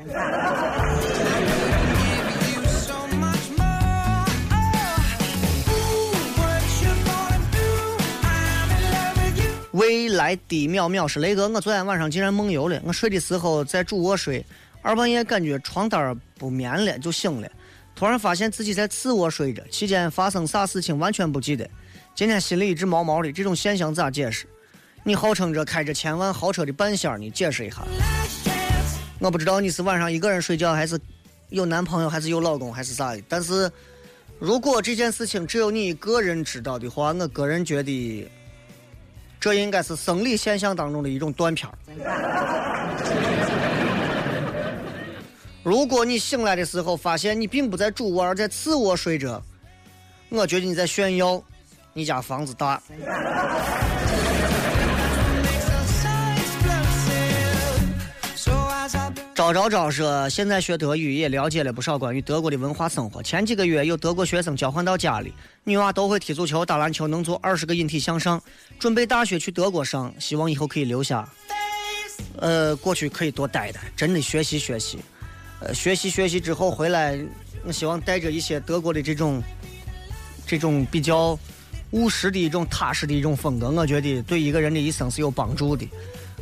[9.79, 12.83] 未来的淼淼是雷哥，我昨天晚上竟然梦游了。
[12.85, 14.45] 我睡的时候在主卧睡，
[14.83, 17.49] 二半夜感觉床单儿不棉了，就醒了。
[17.95, 21.69] 突然发现自己在次卧睡着，期间发生啥事情完全不记得。
[22.13, 24.49] 今天心里一直毛毛的，这种现象咋解释？
[25.05, 27.77] 你号称着开着千万豪车的半仙儿，你解释一下。
[29.21, 30.99] 我不知道你是晚上一个人睡觉，还是
[31.51, 33.23] 有男朋友，还是有老公，还是啥的。
[33.29, 33.71] 但是
[34.41, 38.29] 如果这件事情只有你一个人知道的话，我个人觉得
[39.41, 41.75] 这应该是生理现象当中的一种断片儿。
[45.63, 49.43] 如果你醒来的时候发现你并不在主卧，而在次卧睡着，
[50.31, 51.43] 我觉得你在炫耀
[51.93, 52.83] 你家房子大。
[59.39, 63.23] 招招招说，现在学德语也了解了不少关于德国的文化生活。
[63.23, 65.33] 前几个月有德国学生交换到家里，
[65.63, 68.43] 女娃都会踢足球、打篮球，能做二十个引体向上，
[68.81, 71.29] 准备大学去德国上，希望以后可以留下。
[72.41, 74.99] 呃，过去可以多待待，真的学习学习。
[75.61, 77.17] 呃，学习学习之后回来，
[77.63, 79.41] 我希望带着一些德国的这种
[80.49, 81.39] 这种比较
[81.93, 85.89] 务实的一种踏实的一种风格，我觉得对一个人的一生是有帮助的。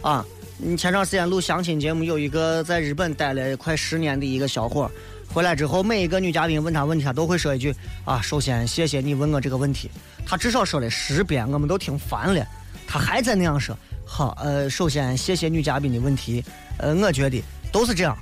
[0.00, 0.24] 啊，
[0.58, 4.90] 你前段时间录相亲节目，有一个在日本待了快十年的一个小伙，
[5.28, 7.74] 回来之后，每一个女嘉宾问他问题，他都会说一句
[8.06, 9.90] 啊，首先谢谢你问我这个问题。
[10.24, 12.42] 他至少说了十遍，我们都听烦了，
[12.86, 13.76] 他还在那样说。
[14.06, 16.42] 好，呃，首先谢谢女嘉宾的问题，
[16.78, 18.16] 呃，我觉得都是这样。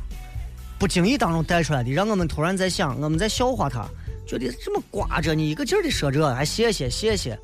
[0.76, 3.86] 不经意当中带出来的，让我们突然在想，我们在笑话他，
[4.26, 7.38] 觉得这么挂着你一个劲儿的说这，还谢谢谢谢。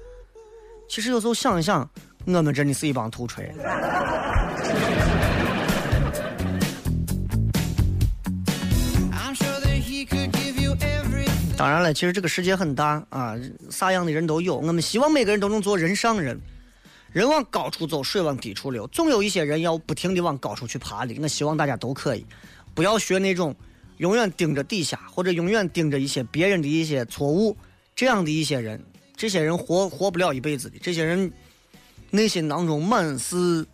[0.89, 1.89] 其实有时候想一想，
[2.27, 3.49] 我们真的是一帮土锤。
[11.61, 13.37] 当然了，其实这个世界很大啊，
[13.71, 14.57] 啥样的人都有。
[14.57, 16.41] 我们希望每个人都能做人上人，
[17.13, 21.15] 人往高处走，水往低处流，总有一些人要不停的往高处去爬的。
[21.21, 22.25] 我希望大家都可以。
[22.75, 23.55] 不要学那种
[23.99, 27.55] 永远盯着底下，或者永远盯着一些别人的一些错误，
[27.95, 28.83] 这样的一些人，
[29.15, 30.79] 这些人活活不了一辈子的。
[30.81, 31.31] 这些人
[32.09, 33.67] 内心当中满是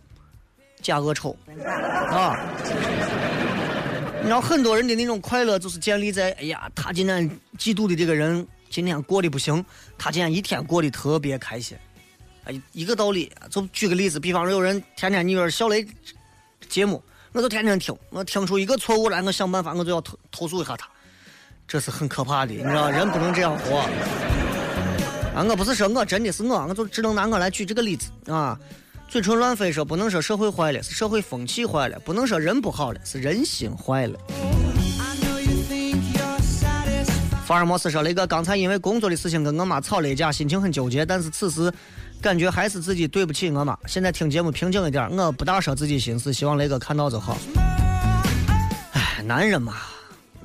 [0.81, 1.37] 假恶丑
[2.11, 2.35] 啊！
[4.19, 9.63] 你知道很多人的那种快乐，就是建立在哎呀，他今天嫉妒的这个人今天过得不行，
[9.97, 11.77] 他今天一天过得特别开心。
[12.43, 15.85] 哎，一个道理，就举个例子，比方说有人天天你说小雷
[16.69, 17.01] 节目。
[17.33, 20.89] 我就天天听，我听出一个错误来，我想办法，我就要投投诉一下他，
[21.67, 23.77] 这是很可怕的，你知道，人不能这样活。
[25.35, 28.59] 啊，我不是说我真的是我，我就只能拿我来举这个例子啊。
[29.07, 34.19] 嘴唇乱飞说不能说社会坏了，是社会风气坏了；不能说人不好了，是人心坏了。
[37.45, 41.71] 福尔摩斯说：“雷哥，刚才因为工作的事情跟我妈吵了一架，心情很纠结，但是此时。”
[42.19, 43.77] 感觉还是自己对不起我妈。
[43.85, 47.37] 现在听节目平静一点，我不大说自己心事，希望雷哥看到就好。
[48.93, 49.75] 哎，男人嘛，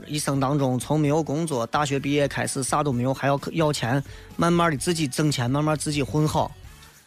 [0.06, 4.04] 一生当中从没有工作，大学毕业开始啥都没有，还要要钱，
[4.36, 6.52] 慢慢的自己挣钱，慢慢自己混好。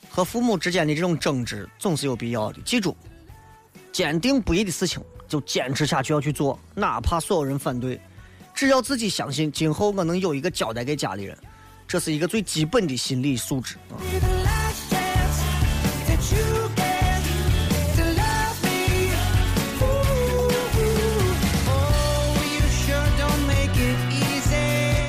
[0.09, 2.61] 和父母之间的这种争执总是有必要的。
[2.61, 2.95] 记住，
[3.91, 7.99] 坚定不移的事情就坚持下去要去做，哪怕所有人反对，
[8.53, 11.37] 只要自己相信，今后我能有一个交代给家里人，
[11.87, 13.99] 这是一个最基本的心理素质啊。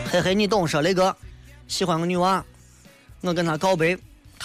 [0.09, 1.15] 嘿嘿，你懂说雷哥
[1.69, 2.43] 喜欢个女娃，
[3.21, 3.95] 我跟她告白，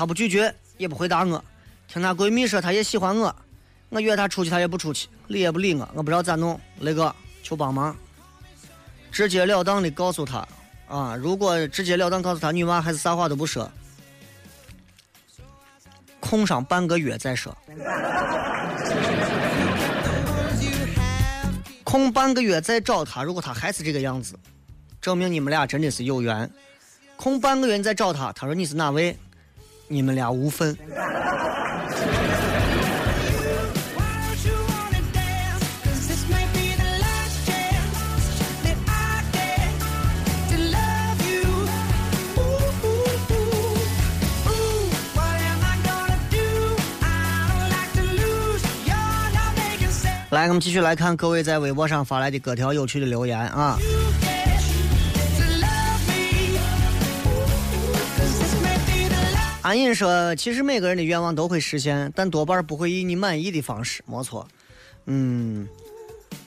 [0.02, 1.46] 她不拒绝，也不回答我。
[1.88, 3.36] 听她闺蜜说，她也喜欢我，
[3.90, 6.60] 我约她出去，她也不出去，理也不理我，我不知道咋弄。
[6.80, 7.96] 雷哥，求帮忙，
[9.12, 10.48] 直截了当的告诉她
[10.88, 11.16] 啊！
[11.16, 13.72] 如果直截了当告诉她，女娃还是啥话都不说，
[16.20, 17.56] 空上半个月再说，
[21.84, 24.34] 空半个月再找她，如果她还是这个样子。
[25.00, 26.52] 证明你们俩真的是有缘，
[27.18, 29.16] 空半个月你再找他，他说你是哪位？
[29.92, 30.76] 你们俩无分。
[50.30, 53.78] 来，我们继续来看各位在微博上发来的各条有趣的留言啊。
[59.62, 64.04] 安隐说：“其实每个人的愿望都会实现，但多半不会以你满意的方式。
[64.08, 64.48] 没错，
[65.06, 65.68] 嗯，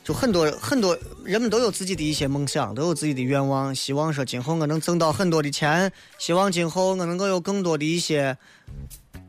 [0.03, 8.37] 就很多很多人们都有自己的一些梦想，都有自己的愿望，希望说今后我能挣到很多的钱，希望今后我能够有更多的一些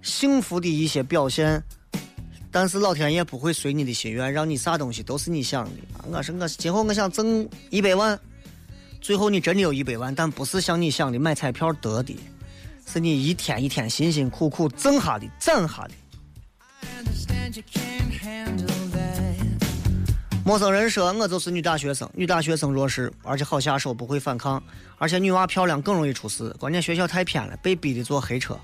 [0.02, 1.62] 幸福的一些表现。
[2.52, 5.72] 但是老天爷不会随你的心愿，让你啥东西都是你想的。
[6.10, 8.20] 我是我今后我想挣一百万，
[9.00, 12.18] 最后你真的有一百万，但不是像你想的买彩票得的，
[12.86, 15.92] 是你一天一天辛辛苦苦挣下的、攒下的。
[20.46, 24.62] 陌生人说我就是女大学生，女大学生弱势，而且好下手，不会反抗，
[24.98, 26.50] 而且女娃漂亮更容易出事。
[26.60, 28.56] 关键学校太偏了，被逼的坐黑车。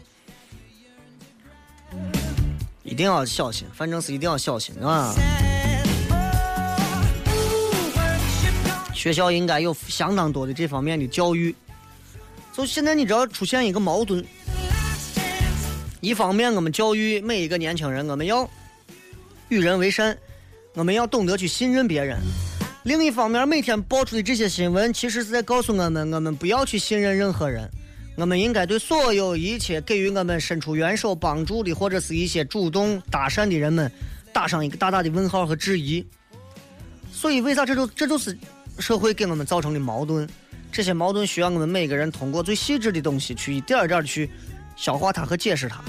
[2.84, 5.14] 一定要小心，反正是一定要小心啊！
[8.94, 11.56] 学校应该有相当多的这方面的教育。
[12.54, 14.24] 就现在你知道出现一个矛盾，
[16.02, 18.50] 一方面我们教育每一个年轻人，我们要
[19.48, 20.18] 与人为善，
[20.74, 22.20] 我们要懂得去信任别人。
[22.84, 27.70] 另一方面，每天爆出的这些新闻，其实是在告诉我们，我们不要去信任任何人，
[28.18, 33.90] 我们应该对所有一切给予我们伸出援手帮助的，或者是一些主动搭讪的人们，
[34.34, 36.06] 打上一个大大的问号和质疑。
[37.14, 38.38] 所以，为啥这就这就是
[38.80, 40.28] 社会给我们造成的矛盾？
[40.72, 44.30] 这些矛盾需要我们每个人通过最细致的东西去一点一点的去
[44.76, 45.82] 消化它和解释它。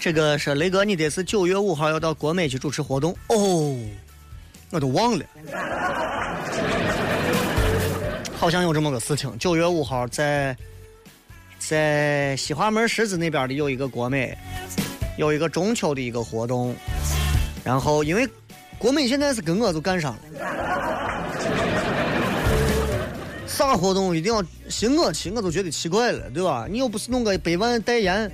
[0.00, 3.16] 这个是雷哥，你得是九月五号要到国美去主持活动。
[3.28, 3.74] 哦，
[4.68, 5.24] 我都忘了，
[8.36, 9.34] 好像有这么个事情。
[9.38, 10.54] 九月五号在
[11.68, 14.36] 在西华门十字那边的有一个国美，
[15.16, 16.74] 有一个中秋的一个活动，
[17.64, 18.28] 然后因为
[18.78, 20.20] 国美现在是跟我都干上了。
[23.46, 26.66] 啥活动一定要寻我去，我都觉得奇怪了，对吧？
[26.68, 28.30] 你又不是弄个百万代言，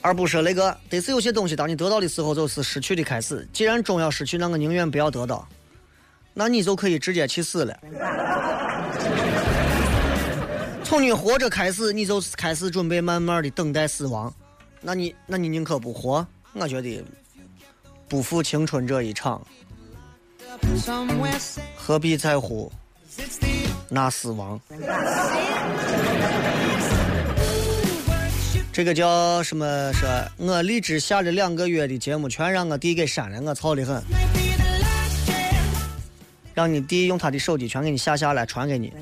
[0.00, 3.46] 而不是那个，得是有些东西，当你得到的时候，就是失去的开始。
[3.52, 5.46] 既然终要失去，那我宁愿不要得到，
[6.38, 7.76] 那你就可以直接去死了。
[10.84, 14.32] 从你活着开始，你就开始准备慢慢的等待死亡。
[14.80, 16.24] 那你，那你宁可不活？
[16.52, 17.04] 我觉得
[18.06, 19.44] 不负青春这一场，
[21.76, 22.70] 何必在乎
[23.88, 24.60] 那死亡？
[28.72, 29.92] 这个叫什么？
[29.92, 34.00] 说我荔枝下了两个月的节目，全让我弟给删了，我操的很。
[36.58, 38.92] 让你弟用他的手机全给你下下来，传给你。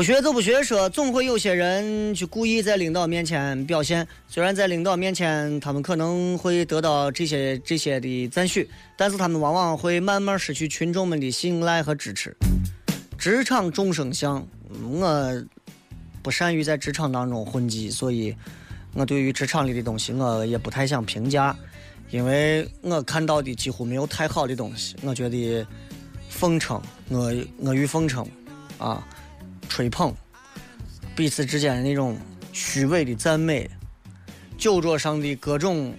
[0.00, 4.08] 不学就不学说，总会有些人去故意在领导面前表现。
[4.28, 12.34] 虽然在领导面前，他们可能会得到这些这些的赞许，但是他们往往会慢慢失去群众们的信赖和支持。
[13.18, 14.42] 职场众生相，
[14.90, 15.44] 我
[16.22, 18.34] 不善于在职场当中混迹，所以
[18.94, 21.54] 我对于职场里的东西，我也不太想评价，
[22.10, 24.96] 因为我看到的几乎没有太好的东西。
[25.02, 25.66] 我觉得
[26.30, 26.80] 奉承，
[27.10, 28.26] 我我与奉承，
[28.78, 29.06] 啊。
[29.70, 30.12] 吹捧，
[31.14, 32.18] 彼此之间的那种
[32.52, 33.70] 虚伪的赞美，
[34.58, 35.94] 酒桌上的各种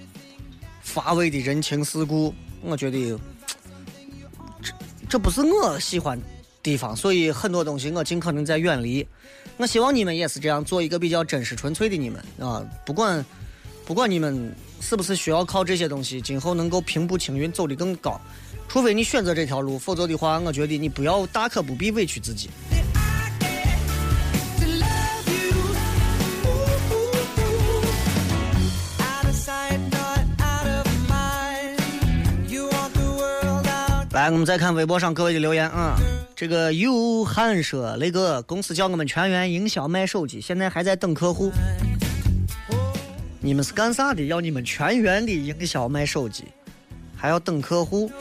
[0.81, 3.17] 乏味的人情世故，我觉得
[4.61, 4.73] 这
[5.09, 6.25] 这不是我喜欢的
[6.61, 9.07] 地方，所以很多东西我尽可能在远离。
[9.55, 12.61] 我希望你们也是这样，做一个比较真实纯粹的你们啊！
[12.85, 13.25] 不管
[13.85, 18.19] 不管你们是不是需要靠这些东西，今后能够平步青云，走得更高。
[18.67, 22.49] 除非你选择这条路，否则的话，我觉得你不要大可不必委屈自己。
[34.13, 35.95] 来，我们再看微博上各位的留言啊。
[36.35, 41.49] 这个有汉说，雷哥，公司叫我们全员营销卖手机，现在还在等客户。
[43.39, 44.25] 你们是干啥的？
[44.25, 46.43] 要你们全员的营销卖手机，
[47.15, 48.11] 还要等客户？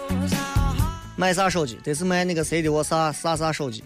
[1.17, 1.77] 卖啥手机？
[1.83, 3.83] 得是卖那个谁的我啥啥啥手机？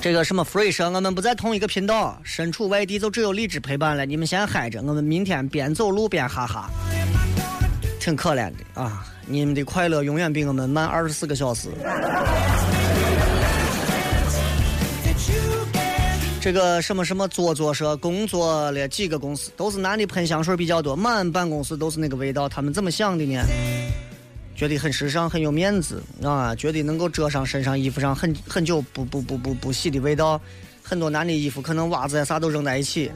[0.00, 4.06] 这个什么 free 说，我们不在同一个频道，身处外地就只有荔枝陪伴了。
[4.06, 6.70] 你们先嗨着，我们明天边走路边哈哈，
[8.00, 9.04] 挺可怜的啊！
[9.26, 11.68] 你们的快乐永远比我们慢二十四个小时。
[16.40, 22.48] 这个什么什么做做社工作了几个公司，都是男的喷香水比较多，满办公室都是那个味道。
[22.48, 23.44] 他们怎么想的呢？
[24.60, 30.38] 觉得很时尚，很有面子啊，觉得能够遮上身上衣服上很很久不不不不不洗的味道。
[30.82, 33.10] 很多男的衣服可能袜子呀啥都扔在一起。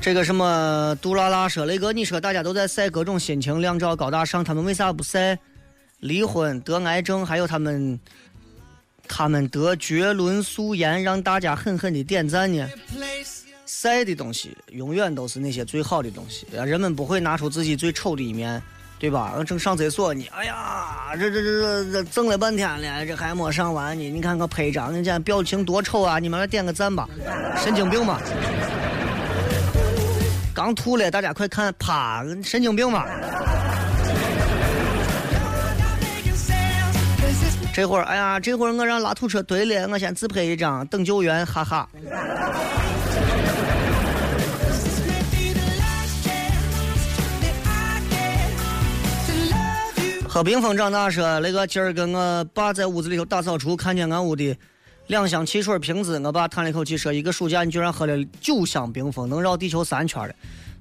[0.00, 5.36] 这个什么杜拉拉说，雷哥，你说大家都在晒各种心情靓照高大上，他们为啥不晒
[5.98, 7.98] 离婚、得癌症，还有他们
[9.08, 12.68] 他们得绝伦素颜，让大家狠狠的点赞呢？
[13.66, 18.62] 晒的东西永远都是那些最好的东西，人们不会拿出自己最丑的一面，
[18.98, 19.34] 对吧？
[19.46, 24.10] 正上厕所呢，哎呀，这这这这这整了半天了，这还没上完呢。
[24.10, 26.18] 你看看拍张，人家表情多丑啊！
[26.18, 27.08] 你们来点个赞吧，
[27.56, 28.20] 神经病吧！
[30.54, 33.08] 刚吐了，大家快看，啪，神经病吧！
[37.74, 41.88] 这会儿，哎呀，这会儿我让拉土车堆了，我先自拍一张，等救援，哈哈。
[50.28, 54.56] 喝冰峰长大说，那个今儿跟我爸在屋子里头大扫除，看见俺屋的
[55.08, 60.34] 两箱汽水瓶子，我爸叹了一口气说：“一个暑假你居然喝了九箱冰峰，能绕地球三圈的。”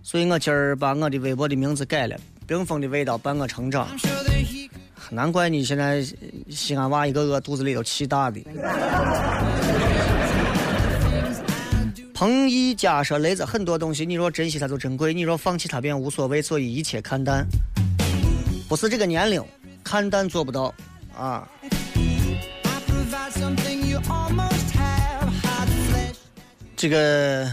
[0.03, 2.15] 所以我今儿把我的微博的名字改了，
[2.45, 3.87] 冰峰的味道伴我成长。
[5.13, 6.03] 难怪你现在
[6.49, 8.43] 西安娃一个个肚子里头气大的。
[12.13, 17.45] 彭一家说：“雷子很多东西，你若珍惜它就珍贵，你若放弃它便无所谓，所以一切看淡。
[18.67, 19.43] 不是这个年龄，
[19.83, 20.73] 看淡做不到
[21.15, 21.47] 啊。
[26.75, 27.49] 这个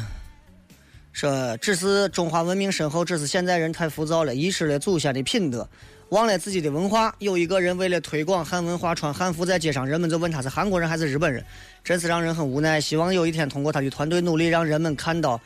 [1.12, 5.68] 说只是中华文明深厚，只是现在人太浮躁了，遗失了祖先的品德，
[6.11, 7.14] 忘了自己的文化。
[7.18, 11.44] 有一个人为了推广汉文化，穿汉服在街上，人们就问他是韩国人还是日本人，
[11.84, 12.80] 真是让人很无奈。
[12.80, 15.40] 希望有一天通过他的团队努力，让人们看到，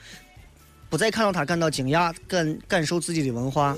[0.89, 3.77] 不再看到他感到惊讶，感感受自己的文化。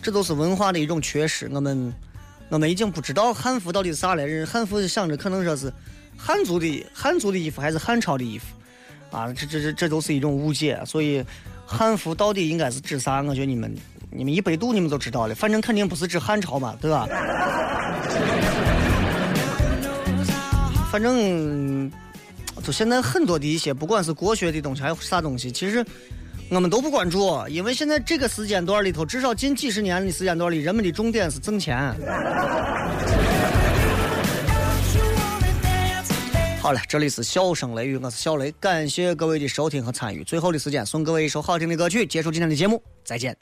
[0.00, 1.50] 这都是文化的一种缺失。
[1.52, 1.92] 我们
[2.48, 4.26] 我们已经不知道汉服到底是啥了。
[4.26, 5.70] 人汉服想着可能说是
[6.16, 8.46] 汉族的汉族的衣服还是汉朝的衣服。
[9.10, 11.22] 啊，这这这这都是一种误解，所以
[11.66, 13.20] 汉服到底应该是指啥？
[13.22, 13.74] 我觉得你们
[14.18, 17.06] 你们一百度你们都知道了，反正肯定不是指汉朝嘛，对吧？
[20.90, 21.88] 反正
[22.64, 25.86] 就现在很多的一些，不管是国学的东西还是啥东西，其实
[26.50, 31.94] 我们都不关注，因为现在这个时间段里头，至少近几十年的时间段里，人们的重点是挣钱。
[36.60, 40.24] 好了，这里是笑声雷雨，我是小雷，感谢各位的收听和参与。
[40.24, 43.36] 最后的时间送各位一首好听的歌曲，结束今天的节目，再见。